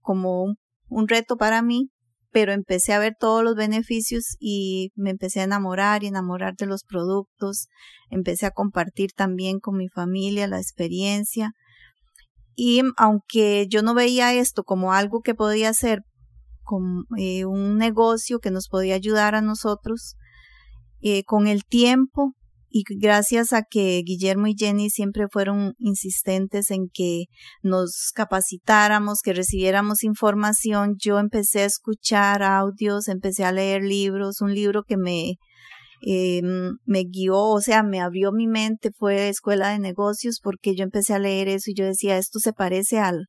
como 0.00 0.54
un 0.88 1.08
reto 1.08 1.36
para 1.36 1.62
mí, 1.62 1.90
pero 2.32 2.52
empecé 2.52 2.92
a 2.92 2.98
ver 2.98 3.16
todos 3.18 3.42
los 3.42 3.54
beneficios 3.54 4.36
y 4.38 4.90
me 4.94 5.10
empecé 5.10 5.40
a 5.40 5.44
enamorar 5.44 6.02
y 6.02 6.08
enamorar 6.08 6.54
de 6.56 6.66
los 6.66 6.84
productos, 6.84 7.68
empecé 8.10 8.46
a 8.46 8.50
compartir 8.50 9.12
también 9.12 9.58
con 9.58 9.76
mi 9.76 9.88
familia 9.88 10.46
la 10.46 10.58
experiencia. 10.58 11.52
Y 12.54 12.82
aunque 12.96 13.66
yo 13.68 13.82
no 13.82 13.94
veía 13.94 14.34
esto 14.34 14.64
como 14.64 14.92
algo 14.92 15.22
que 15.22 15.34
podía 15.34 15.72
ser 15.72 16.02
como, 16.62 17.04
eh, 17.18 17.44
un 17.44 17.78
negocio 17.78 18.38
que 18.38 18.50
nos 18.50 18.68
podía 18.68 18.94
ayudar 18.94 19.34
a 19.34 19.40
nosotros, 19.40 20.16
eh, 21.00 21.24
con 21.24 21.46
el 21.46 21.64
tiempo 21.64 22.34
y 22.70 22.84
gracias 22.98 23.52
a 23.52 23.62
que 23.62 24.00
Guillermo 24.04 24.46
y 24.46 24.54
Jenny 24.56 24.90
siempre 24.90 25.26
fueron 25.30 25.74
insistentes 25.78 26.70
en 26.70 26.88
que 26.92 27.24
nos 27.62 28.12
capacitáramos, 28.14 29.20
que 29.22 29.32
recibiéramos 29.32 30.04
información, 30.04 30.94
yo 30.98 31.18
empecé 31.18 31.62
a 31.62 31.66
escuchar 31.66 32.42
audios, 32.42 33.08
empecé 33.08 33.44
a 33.44 33.52
leer 33.52 33.82
libros, 33.82 34.40
un 34.40 34.54
libro 34.54 34.84
que 34.84 34.96
me, 34.96 35.34
eh, 36.06 36.42
me 36.84 37.04
guió, 37.04 37.38
o 37.38 37.60
sea, 37.60 37.82
me 37.82 38.00
abrió 38.00 38.30
mi 38.30 38.46
mente, 38.46 38.90
fue 38.96 39.28
Escuela 39.28 39.70
de 39.70 39.80
Negocios, 39.80 40.38
porque 40.42 40.76
yo 40.76 40.84
empecé 40.84 41.14
a 41.14 41.18
leer 41.18 41.48
eso 41.48 41.70
y 41.70 41.74
yo 41.74 41.84
decía, 41.84 42.16
esto 42.18 42.38
se 42.38 42.52
parece 42.52 43.00
al, 43.00 43.26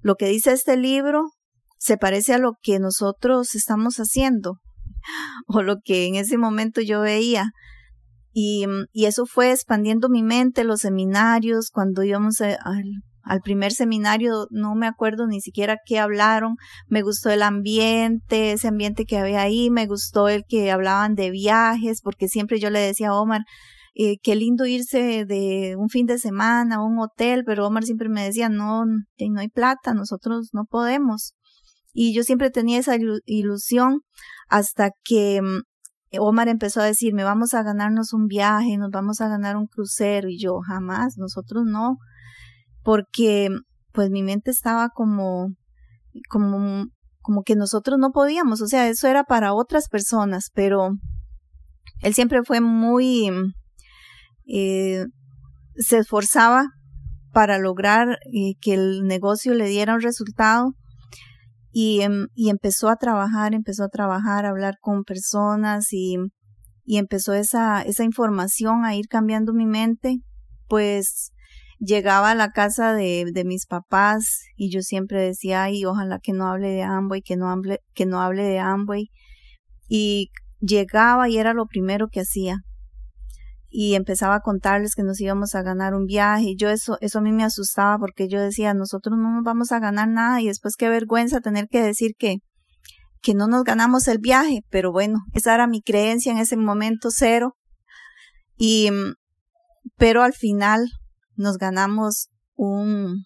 lo 0.00 0.14
que 0.14 0.28
dice 0.28 0.52
este 0.52 0.76
libro 0.76 1.24
se 1.78 1.96
parece 1.96 2.34
a 2.34 2.38
lo 2.38 2.54
que 2.60 2.78
nosotros 2.80 3.54
estamos 3.54 3.96
haciendo 3.96 4.58
o 5.46 5.62
lo 5.62 5.76
que 5.82 6.06
en 6.06 6.16
ese 6.16 6.36
momento 6.36 6.80
yo 6.80 7.00
veía. 7.00 7.50
Y, 8.40 8.66
y 8.92 9.06
eso 9.06 9.26
fue 9.26 9.50
expandiendo 9.50 10.08
mi 10.08 10.22
mente, 10.22 10.62
los 10.62 10.82
seminarios, 10.82 11.70
cuando 11.72 12.04
íbamos 12.04 12.40
al, 12.40 12.56
al 13.24 13.40
primer 13.40 13.72
seminario, 13.72 14.46
no 14.50 14.76
me 14.76 14.86
acuerdo 14.86 15.26
ni 15.26 15.40
siquiera 15.40 15.78
qué 15.84 15.98
hablaron, 15.98 16.54
me 16.86 17.02
gustó 17.02 17.30
el 17.30 17.42
ambiente, 17.42 18.52
ese 18.52 18.68
ambiente 18.68 19.06
que 19.06 19.18
había 19.18 19.42
ahí, 19.42 19.70
me 19.70 19.88
gustó 19.88 20.28
el 20.28 20.44
que 20.48 20.70
hablaban 20.70 21.16
de 21.16 21.32
viajes, 21.32 22.00
porque 22.00 22.28
siempre 22.28 22.60
yo 22.60 22.70
le 22.70 22.78
decía 22.78 23.08
a 23.08 23.20
Omar, 23.20 23.40
eh, 23.96 24.18
qué 24.22 24.36
lindo 24.36 24.66
irse 24.66 25.24
de 25.24 25.74
un 25.76 25.88
fin 25.88 26.06
de 26.06 26.18
semana 26.18 26.76
a 26.76 26.84
un 26.84 27.00
hotel, 27.00 27.42
pero 27.44 27.66
Omar 27.66 27.82
siempre 27.82 28.08
me 28.08 28.22
decía, 28.22 28.48
no, 28.48 28.84
no 28.86 29.40
hay 29.40 29.48
plata, 29.48 29.94
nosotros 29.94 30.50
no 30.52 30.64
podemos. 30.64 31.34
Y 31.92 32.14
yo 32.14 32.22
siempre 32.22 32.50
tenía 32.50 32.78
esa 32.78 32.96
ilusión 33.26 34.02
hasta 34.48 34.90
que 35.02 35.42
mm, 35.42 35.62
Omar 36.18 36.48
empezó 36.48 36.80
a 36.80 36.84
decirme, 36.84 37.24
vamos 37.24 37.54
a 37.54 37.62
ganarnos 37.62 38.12
un 38.12 38.26
viaje, 38.26 38.78
nos 38.78 38.90
vamos 38.90 39.20
a 39.20 39.28
ganar 39.28 39.56
un 39.56 39.66
crucero. 39.66 40.28
Y 40.28 40.38
yo, 40.38 40.60
jamás, 40.60 41.18
nosotros 41.18 41.64
no. 41.66 41.98
Porque 42.82 43.50
pues 43.92 44.10
mi 44.10 44.22
mente 44.22 44.50
estaba 44.50 44.88
como, 44.88 45.48
como, 46.30 46.86
como 47.20 47.42
que 47.42 47.56
nosotros 47.56 47.98
no 47.98 48.10
podíamos. 48.10 48.62
O 48.62 48.66
sea, 48.66 48.88
eso 48.88 49.08
era 49.08 49.24
para 49.24 49.52
otras 49.52 49.88
personas, 49.88 50.50
pero 50.54 50.90
él 52.00 52.14
siempre 52.14 52.42
fue 52.42 52.60
muy, 52.60 53.30
eh, 54.46 55.04
se 55.76 55.98
esforzaba 55.98 56.68
para 57.32 57.58
lograr 57.58 58.18
eh, 58.32 58.54
que 58.60 58.74
el 58.74 59.02
negocio 59.06 59.54
le 59.54 59.66
diera 59.66 59.94
un 59.94 60.00
resultado 60.00 60.74
y, 61.70 62.00
em, 62.00 62.28
y 62.34 62.50
empezó 62.50 62.88
a 62.88 62.96
trabajar, 62.96 63.54
empezó 63.54 63.84
a 63.84 63.88
trabajar, 63.88 64.46
a 64.46 64.50
hablar 64.50 64.76
con 64.80 65.04
personas 65.04 65.92
y, 65.92 66.16
y 66.84 66.98
empezó 66.98 67.34
esa, 67.34 67.82
esa 67.82 68.04
información 68.04 68.84
a 68.84 68.94
ir 68.94 69.06
cambiando 69.08 69.52
mi 69.52 69.66
mente, 69.66 70.18
pues 70.68 71.32
llegaba 71.78 72.32
a 72.32 72.34
la 72.34 72.50
casa 72.50 72.92
de, 72.92 73.26
de 73.32 73.44
mis 73.44 73.66
papás 73.66 74.24
y 74.56 74.70
yo 74.70 74.80
siempre 74.80 75.22
decía, 75.22 75.64
ay, 75.64 75.84
ojalá 75.84 76.18
que 76.22 76.32
no 76.32 76.48
hable 76.48 76.68
de 76.70 76.82
Amway, 76.82 77.22
que 77.22 77.36
no 77.36 77.50
hable, 77.50 77.80
que 77.94 78.06
no 78.06 78.20
hable 78.20 78.42
de 78.42 78.58
Amway. 78.58 79.10
Y 79.88 80.30
llegaba 80.60 81.28
y 81.28 81.38
era 81.38 81.54
lo 81.54 81.66
primero 81.66 82.08
que 82.08 82.20
hacía 82.20 82.62
y 83.70 83.94
empezaba 83.94 84.36
a 84.36 84.40
contarles 84.40 84.94
que 84.94 85.02
nos 85.02 85.20
íbamos 85.20 85.54
a 85.54 85.62
ganar 85.62 85.94
un 85.94 86.06
viaje. 86.06 86.50
Y 86.50 86.56
yo 86.56 86.70
eso, 86.70 86.96
eso 87.00 87.18
a 87.18 87.22
mí 87.22 87.32
me 87.32 87.44
asustaba 87.44 87.98
porque 87.98 88.28
yo 88.28 88.40
decía, 88.40 88.74
nosotros 88.74 89.18
no 89.18 89.30
nos 89.30 89.44
vamos 89.44 89.72
a 89.72 89.78
ganar 89.78 90.08
nada 90.08 90.40
y 90.40 90.46
después 90.46 90.76
qué 90.76 90.88
vergüenza 90.88 91.40
tener 91.40 91.68
que 91.68 91.82
decir 91.82 92.12
que, 92.18 92.38
que 93.20 93.34
no 93.34 93.46
nos 93.46 93.64
ganamos 93.64 94.08
el 94.08 94.18
viaje. 94.18 94.60
Pero 94.70 94.90
bueno, 94.90 95.18
esa 95.34 95.54
era 95.54 95.66
mi 95.66 95.82
creencia 95.82 96.32
en 96.32 96.38
ese 96.38 96.56
momento 96.56 97.10
cero. 97.10 97.56
Y, 98.56 98.90
pero 99.96 100.22
al 100.22 100.32
final 100.32 100.86
nos 101.36 101.58
ganamos 101.58 102.30
un, 102.56 103.24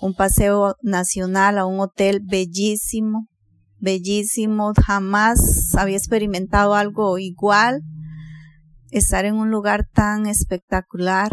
un 0.00 0.14
paseo 0.14 0.74
nacional 0.82 1.58
a 1.58 1.64
un 1.64 1.80
hotel 1.80 2.20
bellísimo, 2.22 3.26
bellísimo. 3.80 4.72
Jamás 4.84 5.74
había 5.76 5.96
experimentado 5.96 6.74
algo 6.74 7.18
igual 7.18 7.82
estar 8.90 9.24
en 9.24 9.34
un 9.34 9.50
lugar 9.50 9.86
tan 9.92 10.26
espectacular. 10.26 11.30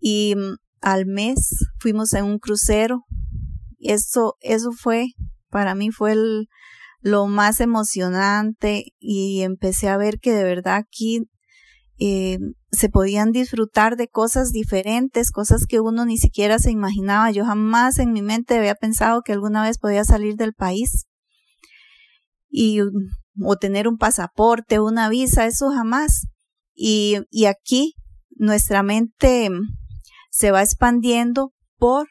Y 0.00 0.34
mm, 0.36 0.56
al 0.80 1.06
mes 1.06 1.66
fuimos 1.78 2.12
en 2.14 2.24
un 2.24 2.38
crucero. 2.38 3.04
Eso, 3.78 4.36
eso 4.40 4.72
fue, 4.72 5.08
para 5.50 5.74
mí 5.74 5.90
fue 5.90 6.16
lo 7.00 7.26
más 7.26 7.60
emocionante 7.60 8.86
y 8.98 9.42
empecé 9.42 9.88
a 9.88 9.96
ver 9.96 10.18
que 10.18 10.32
de 10.32 10.44
verdad 10.44 10.76
aquí 10.76 11.28
eh, 12.00 12.38
se 12.70 12.88
podían 12.88 13.32
disfrutar 13.32 13.96
de 13.96 14.08
cosas 14.08 14.50
diferentes, 14.50 15.30
cosas 15.30 15.66
que 15.66 15.80
uno 15.80 16.04
ni 16.04 16.18
siquiera 16.18 16.58
se 16.58 16.70
imaginaba. 16.70 17.30
Yo 17.30 17.44
jamás 17.44 17.98
en 17.98 18.12
mi 18.12 18.22
mente 18.22 18.56
había 18.58 18.74
pensado 18.74 19.22
que 19.22 19.32
alguna 19.32 19.62
vez 19.62 19.78
podía 19.78 20.04
salir 20.04 20.36
del 20.36 20.54
país 20.54 21.06
y 22.50 22.80
o 23.40 23.56
tener 23.56 23.88
un 23.88 23.98
pasaporte, 23.98 24.80
una 24.80 25.08
visa, 25.08 25.46
eso 25.46 25.70
jamás. 25.70 26.26
Y, 26.80 27.18
y 27.30 27.46
aquí 27.46 27.94
nuestra 28.36 28.84
mente 28.84 29.50
se 30.30 30.52
va 30.52 30.62
expandiendo 30.62 31.52
por, 31.76 32.06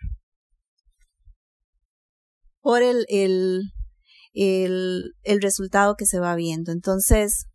por 2.59 2.83
el, 2.83 3.05
el, 3.07 3.61
el, 4.33 5.13
el 5.23 5.41
resultado 5.41 5.95
que 5.95 6.05
se 6.05 6.19
va 6.19 6.35
viendo. 6.35 6.73
Entonces, 6.73 7.45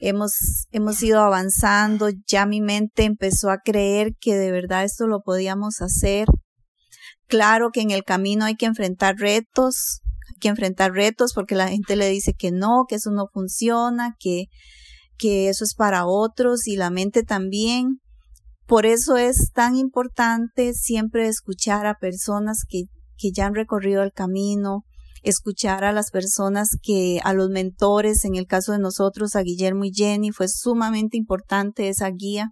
hemos, 0.00 0.32
hemos 0.72 1.00
ido 1.04 1.20
avanzando, 1.20 2.08
ya 2.26 2.44
mi 2.44 2.60
mente 2.60 3.04
empezó 3.04 3.48
a 3.50 3.58
creer 3.58 4.16
que 4.20 4.34
de 4.34 4.50
verdad 4.50 4.82
esto 4.82 5.06
lo 5.06 5.20
podíamos 5.20 5.80
hacer. 5.80 6.26
Claro 7.28 7.70
que 7.70 7.82
en 7.82 7.92
el 7.92 8.02
camino 8.02 8.44
hay 8.46 8.56
que 8.56 8.66
enfrentar 8.66 9.14
retos, 9.14 10.00
hay 10.28 10.40
que 10.40 10.48
enfrentar 10.48 10.90
retos 10.90 11.34
porque 11.34 11.54
la 11.54 11.68
gente 11.68 11.94
le 11.94 12.08
dice 12.08 12.34
que 12.36 12.50
no, 12.50 12.86
que 12.88 12.96
eso 12.96 13.12
no 13.12 13.28
funciona, 13.32 14.16
que, 14.18 14.46
que 15.18 15.48
eso 15.48 15.64
es 15.64 15.74
para 15.74 16.06
otros 16.06 16.66
y 16.66 16.76
la 16.76 16.90
mente 16.90 17.22
también. 17.22 18.00
Por 18.66 18.86
eso 18.86 19.16
es 19.16 19.50
tan 19.52 19.76
importante 19.76 20.72
siempre 20.74 21.28
escuchar 21.28 21.86
a 21.86 21.98
personas 21.98 22.64
que, 22.68 22.84
que 23.16 23.30
ya 23.32 23.46
han 23.46 23.54
recorrido 23.54 24.02
el 24.02 24.12
camino, 24.12 24.84
escuchar 25.22 25.84
a 25.84 25.92
las 25.92 26.10
personas 26.10 26.70
que, 26.82 27.20
a 27.24 27.32
los 27.32 27.50
mentores, 27.50 28.24
en 28.24 28.34
el 28.34 28.46
caso 28.46 28.72
de 28.72 28.78
nosotros, 28.78 29.36
a 29.36 29.42
Guillermo 29.42 29.84
y 29.84 29.92
Jenny, 29.92 30.30
fue 30.30 30.48
sumamente 30.48 31.16
importante 31.16 31.88
esa 31.88 32.08
guía. 32.10 32.50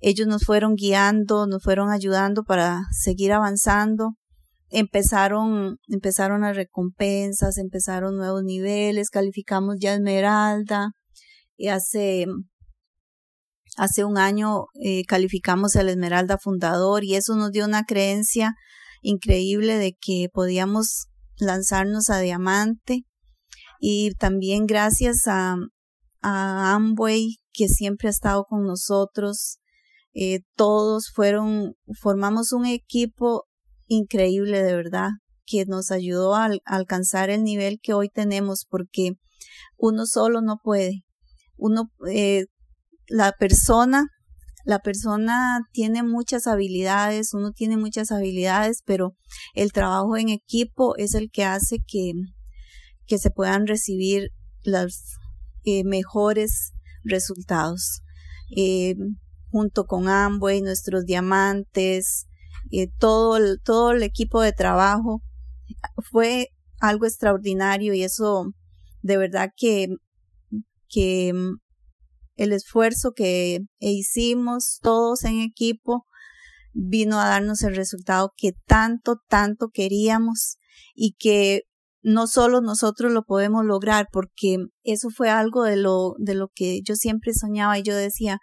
Ellos 0.00 0.26
nos 0.26 0.44
fueron 0.44 0.74
guiando, 0.74 1.46
nos 1.46 1.62
fueron 1.62 1.90
ayudando 1.90 2.42
para 2.42 2.82
seguir 2.90 3.32
avanzando. 3.32 4.14
Empezaron, 4.68 5.76
empezaron 5.88 6.40
las 6.40 6.56
recompensas, 6.56 7.58
empezaron 7.58 8.16
nuevos 8.16 8.42
niveles, 8.42 9.10
calificamos 9.10 9.76
ya 9.78 9.94
Esmeralda, 9.94 10.92
hace, 11.70 12.26
hace 13.76 14.04
un 14.04 14.18
año 14.18 14.66
eh, 14.82 15.04
calificamos 15.04 15.76
el 15.76 15.88
Esmeralda 15.88 16.38
Fundador 16.38 17.04
y 17.04 17.14
eso 17.14 17.36
nos 17.36 17.52
dio 17.52 17.64
una 17.64 17.84
creencia 17.84 18.54
increíble 19.00 19.78
de 19.78 19.94
que 20.00 20.28
podíamos 20.32 21.06
lanzarnos 21.38 22.10
a 22.10 22.20
diamante 22.20 23.04
y 23.80 24.12
también 24.14 24.66
gracias 24.66 25.26
a, 25.26 25.56
a 26.22 26.74
Amway 26.74 27.36
que 27.52 27.68
siempre 27.68 28.08
ha 28.08 28.10
estado 28.10 28.44
con 28.44 28.64
nosotros. 28.64 29.58
Eh, 30.14 30.40
todos 30.56 31.10
fueron, 31.12 31.74
formamos 32.00 32.52
un 32.52 32.66
equipo 32.66 33.44
increíble 33.86 34.62
de 34.62 34.74
verdad 34.74 35.08
que 35.46 35.64
nos 35.64 35.90
ayudó 35.90 36.34
a, 36.34 36.50
alcanzar 36.64 37.30
el 37.30 37.42
nivel 37.42 37.78
que 37.82 37.94
hoy 37.94 38.08
tenemos 38.08 38.66
porque 38.68 39.12
uno 39.76 40.06
solo 40.06 40.40
no 40.40 40.58
puede 40.62 41.02
uno, 41.62 41.92
eh, 42.10 42.46
la 43.08 43.32
persona, 43.32 44.08
la 44.64 44.80
persona 44.80 45.60
tiene 45.72 46.02
muchas 46.02 46.46
habilidades, 46.48 47.34
uno 47.34 47.52
tiene 47.52 47.76
muchas 47.76 48.10
habilidades, 48.10 48.82
pero 48.84 49.14
el 49.54 49.72
trabajo 49.72 50.16
en 50.16 50.28
equipo 50.28 50.96
es 50.96 51.14
el 51.14 51.30
que 51.30 51.44
hace 51.44 51.78
que, 51.86 52.12
que 53.06 53.18
se 53.18 53.30
puedan 53.30 53.66
recibir 53.66 54.30
los 54.64 55.04
eh, 55.64 55.84
mejores 55.84 56.72
resultados. 57.04 58.02
Eh, 58.56 58.94
junto 59.50 59.84
con 59.84 60.08
Amway, 60.08 60.62
nuestros 60.62 61.04
diamantes, 61.04 62.26
todo, 62.98 63.38
todo 63.62 63.92
el 63.92 64.02
equipo 64.02 64.40
de 64.40 64.52
trabajo 64.52 65.22
fue 66.10 66.48
algo 66.80 67.06
extraordinario 67.06 67.94
y 67.94 68.02
eso 68.02 68.46
de 69.02 69.16
verdad 69.18 69.50
que 69.56 69.88
que 70.92 71.32
mm, 71.32 71.56
el 72.36 72.52
esfuerzo 72.52 73.12
que 73.12 73.60
hicimos 73.78 74.78
todos 74.82 75.24
en 75.24 75.40
equipo 75.40 76.04
vino 76.72 77.20
a 77.20 77.28
darnos 77.28 77.62
el 77.62 77.76
resultado 77.76 78.32
que 78.36 78.52
tanto, 78.66 79.16
tanto 79.28 79.68
queríamos 79.72 80.56
y 80.94 81.14
que 81.18 81.62
no 82.02 82.26
solo 82.26 82.60
nosotros 82.60 83.12
lo 83.12 83.22
podemos 83.22 83.64
lograr, 83.64 84.08
porque 84.10 84.56
eso 84.82 85.08
fue 85.10 85.30
algo 85.30 85.62
de 85.62 85.76
lo, 85.76 86.14
de 86.18 86.34
lo 86.34 86.48
que 86.52 86.80
yo 86.82 86.96
siempre 86.96 87.32
soñaba 87.32 87.78
y 87.78 87.82
yo 87.82 87.94
decía, 87.94 88.38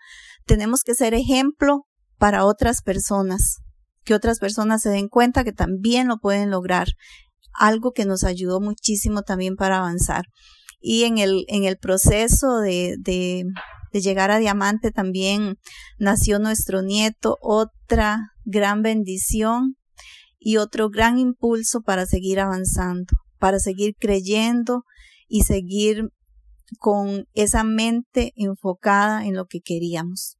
tenemos 0.45 0.83
que 0.83 0.95
ser 0.95 1.13
ejemplo 1.13 1.85
para 2.17 2.45
otras 2.45 2.81
personas, 2.81 3.57
que 4.05 4.13
otras 4.13 4.39
personas 4.39 4.81
se 4.81 4.89
den 4.89 5.09
cuenta 5.09 5.43
que 5.43 5.51
también 5.51 6.07
lo 6.07 6.19
pueden 6.19 6.51
lograr, 6.51 6.87
algo 7.53 7.91
que 7.91 8.05
nos 8.05 8.23
ayudó 8.23 8.61
muchísimo 8.61 9.23
también 9.23 9.55
para 9.55 9.79
avanzar 9.79 10.23
y 10.79 11.03
en 11.03 11.17
el, 11.17 11.45
en 11.47 11.63
el 11.65 11.77
proceso 11.77 12.59
de, 12.59 12.95
de, 12.99 13.45
llegar 13.91 14.31
a 14.31 14.39
Diamante 14.39 14.91
también 14.91 15.57
nació 15.97 16.39
nuestro 16.39 16.81
nieto, 16.81 17.37
otra 17.41 18.31
gran 18.45 18.81
bendición. 18.81 19.75
y 20.41 20.55
otro 20.55 20.89
gran 20.89 21.19
impulso 21.19 21.81
para 21.81 22.05
seguir 22.05 22.39
avanzando, 22.39 23.13
para 23.39 23.59
seguir 23.59 23.95
creyendo 23.99 24.83
y 25.27 25.41
seguir 25.41 26.11
con 26.77 27.25
esa 27.33 27.65
mente 27.65 28.31
enfocada 28.35 29.25
en 29.25 29.35
lo 29.35 29.47
que 29.47 29.59
queríamos. 29.59 30.37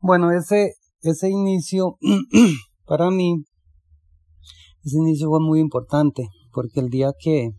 Bueno, 0.00 0.30
ese, 0.30 0.74
ese 1.02 1.28
inicio 1.28 1.98
para 2.86 3.10
mí, 3.10 3.44
ese 4.84 4.96
inicio 4.96 5.28
fue 5.28 5.40
muy 5.40 5.60
importante, 5.60 6.28
porque 6.52 6.80
el 6.80 6.88
día 6.88 7.12
que, 7.18 7.50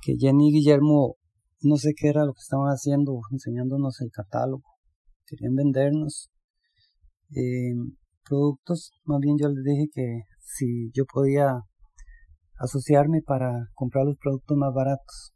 que 0.00 0.14
Jenny 0.18 0.48
y 0.48 0.52
Guillermo, 0.52 1.16
no 1.62 1.76
sé 1.76 1.92
qué 1.96 2.08
era 2.08 2.24
lo 2.24 2.32
que 2.32 2.40
estaban 2.40 2.68
haciendo, 2.68 3.20
enseñándonos 3.30 4.00
el 4.00 4.10
catálogo, 4.10 4.64
querían 5.26 5.54
vendernos 5.54 6.30
eh, 7.30 7.74
productos, 8.28 8.92
más 9.04 9.20
bien 9.20 9.36
yo 9.38 9.48
les 9.48 9.64
dije 9.64 9.88
que 9.92 10.22
si 10.40 10.90
yo 10.92 11.04
podía 11.04 11.60
asociarme 12.58 13.22
para 13.22 13.68
comprar 13.74 14.04
los 14.04 14.16
productos 14.18 14.56
más 14.56 14.72
baratos. 14.74 15.32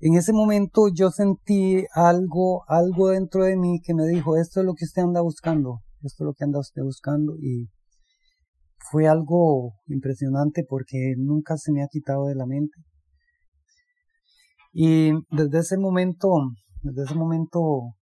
En 0.00 0.14
ese 0.16 0.32
momento 0.32 0.88
yo 0.92 1.10
sentí 1.10 1.84
algo, 1.94 2.64
algo 2.68 3.08
dentro 3.08 3.44
de 3.44 3.56
mí 3.56 3.80
que 3.82 3.94
me 3.94 4.06
dijo, 4.06 4.36
esto 4.36 4.60
es 4.60 4.66
lo 4.66 4.74
que 4.74 4.84
usted 4.84 5.02
anda 5.02 5.22
buscando, 5.22 5.80
esto 6.02 6.24
es 6.24 6.26
lo 6.26 6.34
que 6.34 6.44
anda 6.44 6.58
usted 6.58 6.82
buscando 6.82 7.36
y 7.40 7.70
fue 8.90 9.08
algo 9.08 9.72
impresionante 9.86 10.64
porque 10.68 11.14
nunca 11.16 11.56
se 11.56 11.72
me 11.72 11.82
ha 11.82 11.88
quitado 11.88 12.26
de 12.26 12.34
la 12.34 12.44
mente. 12.44 12.74
Y 14.76 15.12
desde 15.30 15.60
ese 15.60 15.78
momento, 15.78 16.28
desde 16.82 17.04
ese 17.04 17.14
momento 17.14 17.94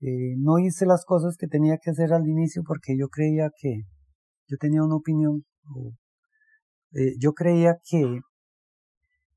eh, 0.00 0.36
no 0.38 0.58
hice 0.58 0.86
las 0.86 1.04
cosas 1.04 1.36
que 1.36 1.46
tenía 1.46 1.76
que 1.76 1.90
hacer 1.90 2.14
al 2.14 2.26
inicio 2.26 2.62
porque 2.66 2.96
yo 2.98 3.08
creía 3.08 3.50
que 3.54 3.82
yo 4.48 4.56
tenía 4.58 4.82
una 4.82 4.96
opinión. 4.96 5.44
Eh, 6.92 7.14
yo 7.20 7.34
creía 7.34 7.76
que 7.84 8.20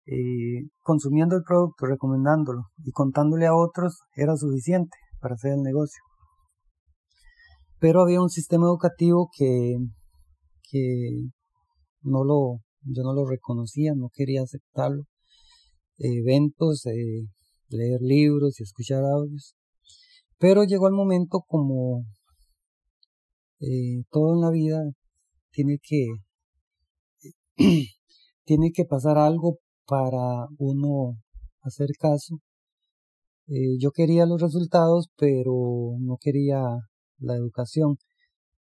eh, 0.07 0.69
consumiendo 0.79 1.35
el 1.35 1.43
producto, 1.43 1.87
recomendándolo 1.87 2.61
y 2.85 2.91
contándole 2.91 3.47
a 3.47 3.55
otros 3.55 4.03
era 4.15 4.37
suficiente 4.37 4.95
para 5.19 5.35
hacer 5.35 5.51
el 5.51 5.61
negocio. 5.61 6.01
Pero 7.79 8.01
había 8.01 8.21
un 8.21 8.29
sistema 8.29 8.67
educativo 8.67 9.29
que, 9.37 9.75
que 10.71 11.09
no 12.03 12.23
lo, 12.23 12.61
yo 12.83 13.03
no 13.03 13.13
lo 13.13 13.25
reconocía, 13.27 13.91
no 13.93 14.09
quería 14.13 14.43
aceptarlo. 14.43 15.03
Eventos, 15.97 16.83
leer 17.69 18.01
libros 18.01 18.59
y 18.59 18.63
escuchar 18.63 19.03
audios. 19.03 19.55
Pero 20.37 20.63
llegó 20.63 20.87
el 20.87 20.93
momento 20.93 21.43
como 21.47 22.05
eh, 23.59 24.03
todo 24.11 24.33
en 24.35 24.41
la 24.41 24.51
vida 24.51 24.83
tiene 25.51 25.79
que 25.81 26.07
tiene 28.43 28.71
que 28.73 28.85
pasar 28.85 29.17
algo 29.17 29.59
para 29.87 30.47
uno 30.57 31.17
hacer 31.61 31.89
caso. 31.99 32.39
Eh, 33.47 33.77
yo 33.79 33.91
quería 33.91 34.25
los 34.25 34.41
resultados, 34.41 35.09
pero 35.17 35.95
no 35.99 36.17
quería 36.19 36.59
la 37.19 37.35
educación. 37.35 37.97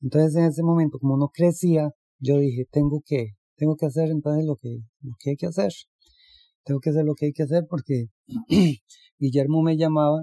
Entonces 0.02 0.36
en 0.36 0.46
ese 0.46 0.64
momento, 0.64 1.00
como 1.00 1.18
no 1.18 1.30
crecía, 1.30 1.92
yo 2.20 2.38
dije, 2.40 2.66
tengo 2.72 3.02
que, 3.06 3.34
tengo 3.56 3.76
que 3.76 3.86
hacer 3.86 4.10
entonces 4.10 4.46
lo 4.46 4.56
que, 4.56 4.80
lo 5.02 5.14
que 5.20 5.32
hay 5.32 5.36
que 5.36 5.48
hacer. 5.48 5.72
Tengo 6.64 6.80
que 6.80 6.92
hacer 6.92 7.06
lo 7.06 7.16
que 7.16 7.28
hay 7.28 7.34
que 7.34 7.44
hacer 7.44 7.66
porque 7.70 8.06
Guillermo 9.20 9.62
me 9.62 9.78
llamaba 9.78 10.22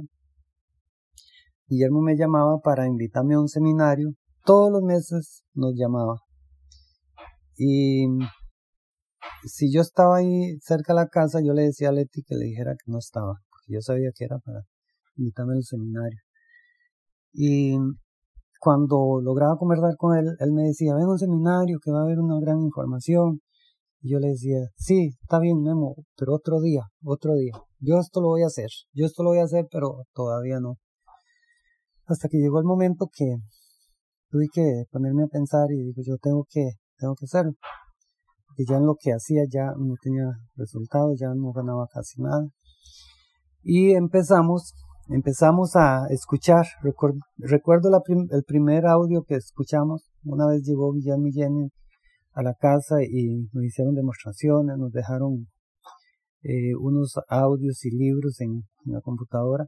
Guillermo 1.68 2.01
me 2.01 2.16
llamaba 2.16 2.61
para 2.61 2.87
invitarme 2.87 3.35
a 3.35 3.40
un 3.40 3.48
seminario. 3.48 4.14
Todos 4.44 4.72
los 4.72 4.83
meses 4.83 5.44
nos 5.53 5.74
llamaba. 5.77 6.16
Y 7.59 8.07
si 9.44 9.70
yo 9.70 9.83
estaba 9.83 10.16
ahí 10.16 10.59
cerca 10.61 10.94
de 10.94 11.01
la 11.01 11.09
casa, 11.09 11.40
yo 11.44 11.53
le 11.53 11.64
decía 11.64 11.90
a 11.90 11.92
Leti 11.92 12.22
que 12.22 12.37
le 12.37 12.46
dijera 12.46 12.72
que 12.72 12.90
no 12.90 12.98
estaba, 12.98 13.35
porque 13.51 13.74
yo 13.74 13.83
sabía 13.83 14.11
que 14.16 14.24
era 14.24 14.38
para 14.38 14.62
invitarme 15.16 15.57
al 15.57 15.62
seminario. 15.62 16.20
Y 17.35 17.77
cuando 18.59 19.20
lograba 19.22 19.59
conversar 19.59 19.96
con 19.98 20.16
él, 20.16 20.37
él 20.38 20.53
me 20.53 20.62
decía, 20.62 20.94
ven 20.94 21.05
a 21.05 21.11
un 21.11 21.18
seminario 21.18 21.79
que 21.83 21.90
va 21.90 22.01
a 22.01 22.03
haber 22.05 22.18
una 22.18 22.40
gran 22.40 22.62
información. 22.62 23.42
Y 24.00 24.12
yo 24.12 24.18
le 24.20 24.28
decía, 24.28 24.58
sí, 24.76 25.11
está 25.20 25.40
bien, 25.40 25.61
Memo, 25.62 25.96
pero 26.16 26.34
otro 26.34 26.61
día, 26.61 26.82
otro 27.04 27.34
día. 27.34 27.52
Yo 27.80 27.98
esto 27.98 28.20
lo 28.20 28.28
voy 28.28 28.42
a 28.42 28.46
hacer, 28.46 28.68
yo 28.92 29.06
esto 29.06 29.22
lo 29.22 29.30
voy 29.30 29.38
a 29.38 29.44
hacer, 29.44 29.66
pero 29.70 30.04
todavía 30.12 30.61
no. 30.61 30.76
Hasta 32.06 32.28
que 32.28 32.38
llegó 32.38 32.58
el 32.58 32.64
momento 32.64 33.08
que 33.12 33.37
tuve 34.30 34.46
que 34.52 34.84
ponerme 34.90 35.24
a 35.24 35.26
pensar 35.26 35.70
y 35.70 35.82
digo, 35.82 36.02
yo 36.04 36.16
tengo 36.16 36.46
que, 36.48 36.70
tengo 36.96 37.14
que 37.14 37.26
hacerlo. 37.26 37.52
Y 38.56 38.66
ya 38.68 38.76
en 38.76 38.87
lo 38.87 38.96
que 38.98 39.12
hacía 39.12 39.42
ya 39.48 39.72
no 39.76 39.94
tenía 40.02 40.24
resultados, 40.56 41.18
ya 41.18 41.28
no 41.34 41.52
ganaba 41.52 41.87
casi 41.92 42.20
nada. 42.20 42.48
Y 43.62 43.92
empezamos, 43.92 44.74
empezamos 45.08 45.76
a 45.76 46.06
escuchar. 46.11 46.66
Recuerdo, 46.82 47.18
recuerdo 47.37 47.90
el 48.30 48.44
primer 48.44 48.87
audio 48.87 49.22
que 49.22 49.37
escuchamos. 49.37 50.08
Una 50.24 50.46
vez 50.46 50.62
llegó 50.64 50.92
Guillermo 50.92 51.70
a 52.33 52.43
la 52.43 52.55
casa 52.55 53.03
y 53.03 53.49
nos 53.53 53.64
hicieron 53.64 53.95
demostraciones, 53.95 54.77
nos 54.79 54.93
dejaron 54.93 55.49
eh, 56.43 56.75
unos 56.77 57.14
audios 57.29 57.85
y 57.85 57.91
libros 57.91 58.41
en 58.41 58.64
la 58.85 59.01
computadora. 59.01 59.67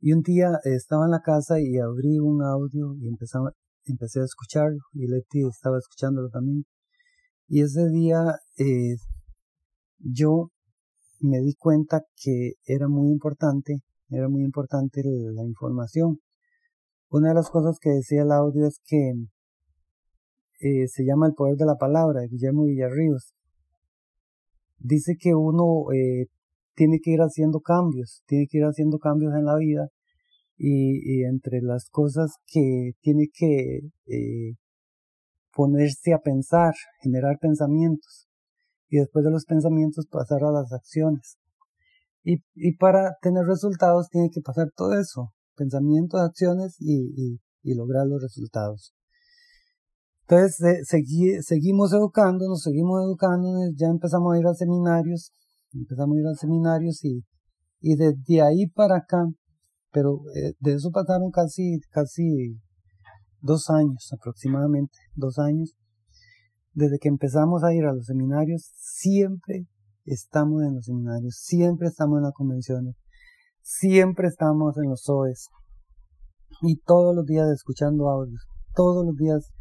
Y 0.00 0.12
un 0.12 0.22
día 0.22 0.58
estaba 0.64 1.04
en 1.04 1.12
la 1.12 1.20
casa 1.20 1.60
y 1.60 1.78
abrí 1.78 2.18
un 2.18 2.42
audio 2.42 2.94
y 3.00 3.08
empezaba, 3.08 3.52
empecé 3.84 4.20
a 4.20 4.24
escucharlo 4.24 4.78
y 4.92 5.06
Leti 5.06 5.46
estaba 5.48 5.78
escuchándolo 5.78 6.28
también. 6.30 6.64
Y 7.48 7.62
ese 7.62 7.88
día 7.90 8.22
eh, 8.58 8.96
yo 9.98 10.50
me 11.20 11.40
di 11.40 11.54
cuenta 11.54 12.02
que 12.16 12.52
era 12.64 12.88
muy 12.88 13.10
importante, 13.10 13.80
era 14.08 14.28
muy 14.28 14.42
importante 14.42 15.02
la 15.04 15.44
información. 15.44 16.18
Una 17.08 17.28
de 17.28 17.34
las 17.34 17.48
cosas 17.50 17.78
que 17.80 17.90
decía 17.90 18.22
el 18.22 18.32
audio 18.32 18.66
es 18.66 18.80
que 18.84 19.12
eh, 20.60 20.88
se 20.88 21.04
llama 21.04 21.26
El 21.26 21.34
Poder 21.34 21.56
de 21.56 21.66
la 21.66 21.76
Palabra, 21.76 22.20
de 22.20 22.28
Guillermo 22.28 22.64
Villarríos. 22.64 23.32
Dice 24.78 25.16
que 25.18 25.34
uno 25.34 25.92
eh, 25.92 26.26
tiene 26.74 26.98
que 27.02 27.12
ir 27.12 27.20
haciendo 27.20 27.60
cambios, 27.60 28.22
tiene 28.26 28.46
que 28.50 28.58
ir 28.58 28.64
haciendo 28.64 28.98
cambios 28.98 29.34
en 29.34 29.44
la 29.44 29.56
vida 29.56 29.88
y, 30.56 31.24
entre 31.24 31.60
las 31.62 31.88
cosas 31.90 32.32
que 32.46 32.92
tiene 33.00 33.28
que 33.32 33.90
eh, 34.06 34.54
ponerse 35.52 36.12
a 36.12 36.18
pensar, 36.18 36.74
generar 37.02 37.38
pensamientos 37.40 38.28
y 38.88 38.98
después 38.98 39.24
de 39.24 39.30
los 39.30 39.44
pensamientos 39.44 40.06
pasar 40.06 40.44
a 40.44 40.52
las 40.52 40.72
acciones. 40.72 41.38
Y, 42.22 42.42
y 42.54 42.76
para 42.76 43.16
tener 43.20 43.44
resultados 43.44 44.08
tiene 44.08 44.30
que 44.30 44.40
pasar 44.40 44.70
todo 44.74 44.98
eso, 44.98 45.32
pensamientos, 45.56 46.20
acciones 46.20 46.76
y, 46.80 47.38
y, 47.62 47.74
lograr 47.74 48.06
los 48.06 48.22
resultados. 48.22 48.94
Entonces 50.26 50.84
eh, 50.86 51.42
seguimos 51.42 51.92
educándonos, 51.92 52.62
seguimos 52.62 53.02
educándonos, 53.02 53.74
ya 53.76 53.88
empezamos 53.88 54.34
a 54.34 54.38
ir 54.38 54.46
a 54.46 54.54
seminarios, 54.54 55.32
empezamos 55.72 56.16
a 56.16 56.20
ir 56.20 56.26
a 56.26 56.34
seminarios 56.34 57.04
y, 57.04 57.24
y 57.80 57.96
desde 57.96 58.42
ahí 58.42 58.66
para 58.68 58.96
acá 58.96 59.26
pero 59.94 60.22
eh, 60.34 60.54
de 60.58 60.74
eso 60.74 60.90
pasaron 60.90 61.30
casi, 61.30 61.78
casi 61.90 62.58
dos 63.40 63.70
años 63.70 64.12
aproximadamente, 64.12 64.98
dos 65.14 65.38
años. 65.38 65.72
Desde 66.72 66.98
que 66.98 67.08
empezamos 67.08 67.62
a 67.62 67.72
ir 67.72 67.84
a 67.84 67.92
los 67.92 68.06
seminarios, 68.06 68.72
siempre 68.74 69.68
estamos 70.04 70.64
en 70.64 70.74
los 70.74 70.86
seminarios, 70.86 71.36
siempre 71.36 71.86
estamos 71.86 72.18
en 72.18 72.24
las 72.24 72.32
convenciones, 72.32 72.96
siempre 73.62 74.26
estamos 74.26 74.76
en 74.78 74.90
los 74.90 75.08
OES 75.08 75.48
y 76.62 76.80
todos 76.80 77.14
los 77.14 77.24
días 77.24 77.48
escuchando 77.50 78.10
audios, 78.10 78.44
todos 78.74 79.06
los 79.06 79.14
días 79.14 79.52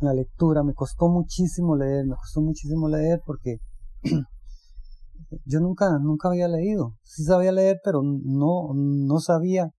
la 0.00 0.14
lectura. 0.14 0.62
Me 0.62 0.74
costó 0.74 1.08
muchísimo 1.08 1.76
leer, 1.76 2.06
me 2.06 2.16
costó 2.16 2.40
muchísimo 2.40 2.88
leer 2.88 3.20
porque 3.24 3.58
yo 5.44 5.60
nunca, 5.60 5.98
nunca 5.98 6.28
había 6.28 6.48
leído. 6.48 6.96
Sí 7.02 7.24
sabía 7.24 7.52
leer, 7.52 7.80
pero 7.84 8.02
no, 8.02 8.72
no 8.74 9.18
sabía 9.20 9.70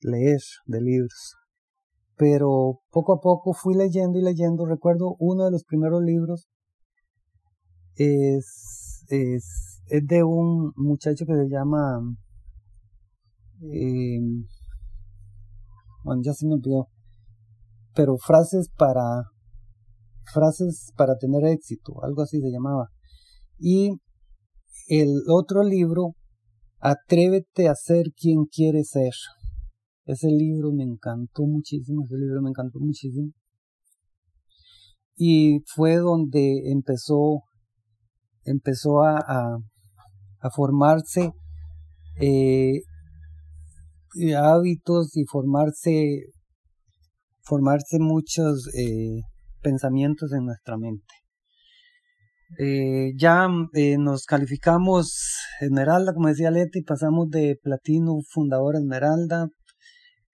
leer 0.00 0.40
de 0.66 0.80
libros. 0.80 1.34
Pero 2.16 2.80
poco 2.90 3.14
a 3.14 3.20
poco 3.20 3.52
fui 3.52 3.74
leyendo 3.74 4.18
y 4.18 4.22
leyendo. 4.22 4.66
Recuerdo 4.66 5.14
uno 5.18 5.44
de 5.44 5.52
los 5.52 5.64
primeros 5.64 6.02
libros 6.02 6.48
es, 7.98 9.04
es, 9.08 9.82
es 9.86 10.06
de 10.06 10.22
un 10.22 10.72
muchacho 10.76 11.26
que 11.26 11.34
se 11.34 11.48
llama, 11.48 12.00
eh, 13.72 14.20
bueno, 16.04 16.22
ya 16.24 16.32
se 16.32 16.46
me 16.46 16.54
olvidó, 16.54 16.88
pero 17.98 18.16
frases 18.16 18.70
para, 18.78 19.24
frases 20.32 20.92
para 20.96 21.16
tener 21.16 21.44
éxito, 21.44 21.94
algo 22.04 22.22
así 22.22 22.40
se 22.40 22.48
llamaba. 22.48 22.90
Y 23.58 23.90
el 24.86 25.24
otro 25.28 25.64
libro, 25.64 26.14
Atrévete 26.80 27.68
a 27.68 27.74
ser 27.74 28.12
quien 28.16 28.44
quieres 28.44 28.90
ser. 28.90 29.10
Ese 30.04 30.28
libro 30.28 30.70
me 30.72 30.84
encantó 30.84 31.42
muchísimo, 31.42 32.04
ese 32.04 32.16
libro 32.16 32.40
me 32.40 32.50
encantó 32.50 32.78
muchísimo. 32.78 33.32
Y 35.16 35.64
fue 35.74 35.96
donde 35.96 36.70
empezó, 36.70 37.42
empezó 38.44 39.02
a, 39.02 39.18
a, 39.18 40.50
formarse 40.54 41.32
eh, 42.20 42.82
hábitos 44.36 45.16
y 45.16 45.24
formarse, 45.24 46.20
formarse 47.48 47.98
muchos 47.98 48.68
eh, 48.74 49.22
pensamientos 49.62 50.32
en 50.32 50.44
nuestra 50.44 50.76
mente. 50.76 51.06
Eh, 52.58 53.12
ya 53.16 53.46
eh, 53.74 53.98
nos 53.98 54.24
calificamos 54.24 55.36
Esmeralda, 55.60 56.14
como 56.14 56.28
decía 56.28 56.50
Leti, 56.50 56.82
pasamos 56.82 57.28
de 57.28 57.58
platino 57.62 58.18
fundador 58.26 58.76
Esmeralda. 58.76 59.48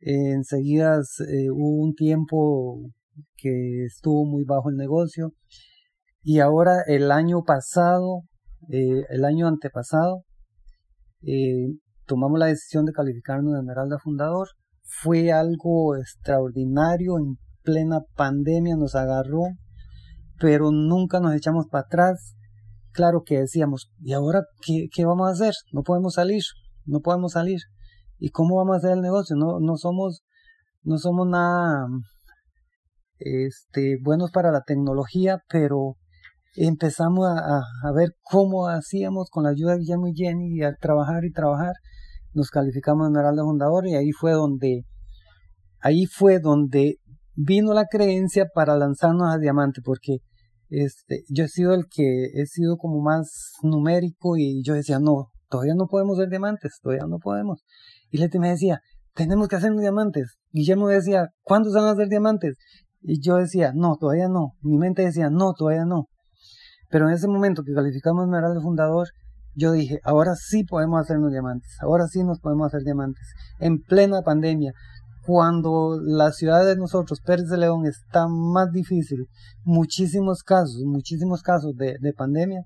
Eh, 0.00 0.32
enseguida 0.32 1.00
hubo 1.52 1.82
un 1.82 1.94
tiempo 1.94 2.90
que 3.36 3.84
estuvo 3.86 4.24
muy 4.26 4.44
bajo 4.44 4.70
el 4.70 4.76
negocio. 4.76 5.32
Y 6.22 6.38
ahora 6.40 6.82
el 6.86 7.10
año 7.10 7.42
pasado, 7.44 8.22
el 8.70 9.24
año 9.24 9.46
antepasado, 9.46 10.22
tomamos 12.06 12.38
la 12.38 12.46
decisión 12.46 12.86
de 12.86 12.92
calificarnos 12.92 13.52
de 13.52 13.60
Esmeralda 13.60 13.98
fundador. 13.98 14.48
Fue 14.84 15.32
algo 15.32 15.96
extraordinario, 15.96 17.18
en 17.18 17.36
plena 17.62 18.00
pandemia 18.14 18.76
nos 18.76 18.94
agarró 18.94 19.42
pero 20.38 20.70
nunca 20.70 21.20
nos 21.20 21.34
echamos 21.34 21.66
para 21.68 21.84
atrás. 21.86 22.34
Claro 22.92 23.22
que 23.24 23.40
decíamos, 23.40 23.90
¿y 24.00 24.12
ahora 24.12 24.42
qué, 24.60 24.88
qué, 24.92 25.04
vamos 25.04 25.28
a 25.28 25.32
hacer? 25.32 25.54
No 25.72 25.82
podemos 25.82 26.14
salir, 26.14 26.42
no 26.84 27.00
podemos 27.00 27.32
salir. 27.32 27.60
¿Y 28.18 28.30
cómo 28.30 28.56
vamos 28.56 28.74
a 28.74 28.78
hacer 28.78 28.92
el 28.92 29.00
negocio? 29.00 29.36
No, 29.36 29.58
no 29.58 29.76
somos, 29.76 30.22
no 30.82 30.98
somos 30.98 31.26
nada 31.26 31.86
este, 33.18 33.96
buenos 34.02 34.30
para 34.30 34.52
la 34.52 34.62
tecnología, 34.62 35.38
pero 35.48 35.96
empezamos 36.56 37.26
a, 37.26 37.58
a, 37.58 37.92
ver 37.92 38.10
cómo 38.22 38.68
hacíamos 38.68 39.28
con 39.30 39.44
la 39.44 39.50
ayuda 39.50 39.72
de 39.72 39.78
Guillermo 39.78 40.06
y 40.08 40.14
Jenny 40.14 40.58
y 40.58 40.62
a 40.62 40.72
trabajar 40.74 41.24
y 41.24 41.32
trabajar. 41.32 41.72
Nos 42.34 42.50
calificamos 42.50 43.08
en 43.08 43.16
Heraldo 43.16 43.44
Fundador 43.44 43.86
y 43.86 43.94
ahí 43.94 44.10
fue 44.12 44.32
donde, 44.32 44.84
ahí 45.80 46.06
fue 46.06 46.40
donde 46.40 46.98
vino 47.34 47.72
la 47.72 47.86
creencia 47.86 48.46
para 48.52 48.76
lanzarnos 48.76 49.32
a 49.32 49.38
diamante, 49.38 49.80
porque 49.82 50.18
este, 50.68 51.22
yo 51.28 51.44
he 51.44 51.48
sido 51.48 51.74
el 51.74 51.86
que 51.88 52.26
he 52.34 52.46
sido 52.46 52.76
como 52.76 53.00
más 53.00 53.52
numérico 53.62 54.36
y 54.36 54.62
yo 54.64 54.74
decía, 54.74 54.98
no, 54.98 55.30
todavía 55.48 55.74
no 55.74 55.86
podemos 55.86 56.16
ser 56.16 56.28
diamantes, 56.28 56.78
todavía 56.82 57.06
no 57.06 57.18
podemos. 57.18 57.64
Y 58.10 58.18
Leti 58.18 58.38
me 58.38 58.50
decía, 58.50 58.80
tenemos 59.14 59.48
que 59.48 59.56
hacer 59.56 59.72
diamantes. 59.72 60.36
Guillermo 60.50 60.88
decía, 60.88 61.28
¿cuándo 61.42 61.70
se 61.70 61.78
van 61.78 61.88
a 61.88 61.92
hacer 61.92 62.08
diamantes? 62.08 62.56
Y 63.00 63.20
yo 63.20 63.36
decía, 63.36 63.72
no, 63.74 63.96
todavía 63.96 64.28
no. 64.28 64.54
Mi 64.62 64.78
mente 64.78 65.02
decía, 65.02 65.30
no, 65.30 65.52
todavía 65.52 65.84
no. 65.84 66.08
Pero 66.90 67.08
en 67.08 67.14
ese 67.14 67.28
momento 67.28 67.62
que 67.64 67.72
calificamos 67.72 68.24
Esmeralda 68.24 68.60
Fundador, 68.60 69.08
yo 69.54 69.72
dije, 69.72 70.00
ahora 70.04 70.34
sí 70.34 70.64
podemos 70.64 71.00
hacernos 71.00 71.30
diamantes, 71.30 71.76
ahora 71.80 72.06
sí 72.08 72.22
nos 72.24 72.40
podemos 72.40 72.66
hacer 72.66 72.82
diamantes. 72.82 73.26
En 73.60 73.80
plena 73.80 74.22
pandemia, 74.22 74.72
cuando 75.24 75.98
la 76.02 76.32
ciudad 76.32 76.66
de 76.66 76.76
nosotros, 76.76 77.20
Pérez 77.24 77.48
de 77.48 77.56
León, 77.56 77.86
está 77.86 78.26
más 78.28 78.70
difícil, 78.72 79.26
muchísimos 79.64 80.42
casos, 80.42 80.82
muchísimos 80.84 81.42
casos 81.42 81.74
de, 81.76 82.12
pandemia, 82.16 82.62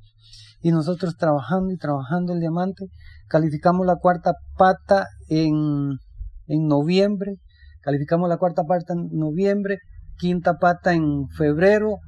y 0.60 0.72
nosotros 0.72 1.16
trabajando 1.16 1.72
y 1.72 1.76
trabajando 1.76 2.32
el 2.32 2.40
diamante, 2.40 2.86
calificamos 3.28 3.86
la 3.86 3.96
cuarta 3.96 4.32
pata 4.56 5.06
en, 5.28 5.98
en 6.46 6.66
noviembre, 6.66 7.36
calificamos 7.80 8.28
la 8.28 8.38
cuarta 8.38 8.64
pata 8.64 8.94
en 8.94 9.08
noviembre, 9.12 9.78
quinta 10.16 10.54
pata 10.58 10.94
en 10.94 11.28
febrero 11.28 11.98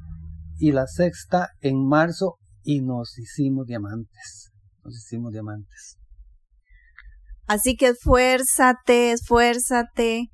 y 0.58 0.72
la 0.72 0.86
sexta 0.86 1.50
en 1.60 1.86
marzo 1.86 2.38
y 2.64 2.80
nos 2.80 3.16
hicimos 3.18 3.66
diamantes, 3.66 4.49
nos 4.84 4.96
hicimos 4.96 5.32
diamantes. 5.32 5.98
Así 7.46 7.76
que 7.76 7.88
esfuérzate, 7.88 9.12
esfuérzate, 9.12 10.28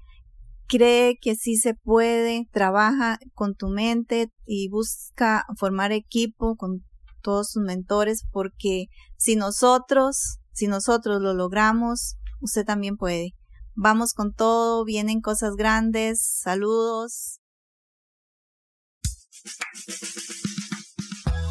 cree 0.69 1.17
que 1.21 1.35
sí 1.35 1.57
se 1.57 1.75
puede, 1.75 2.47
trabaja 2.53 3.19
con 3.33 3.55
tu 3.55 3.69
mente 3.69 4.29
y 4.45 4.69
busca 4.69 5.45
formar 5.59 5.93
equipo 5.93 6.57
con 6.57 6.85
todos 7.23 7.51
sus 7.51 7.63
mentores 7.63 8.25
porque 8.31 8.87
si 9.17 9.37
nosotros, 9.37 10.39
si 10.53 10.67
nosotros 10.67 11.21
lo 11.23 11.35
logramos, 11.35 12.17
usted 12.41 12.65
también 12.65 12.97
puede. 12.97 13.31
Vamos 13.75 14.13
con 14.13 14.33
todo, 14.33 14.85
vienen 14.85 15.21
cosas 15.21 15.55
grandes, 15.57 16.23
saludos. 16.43 17.41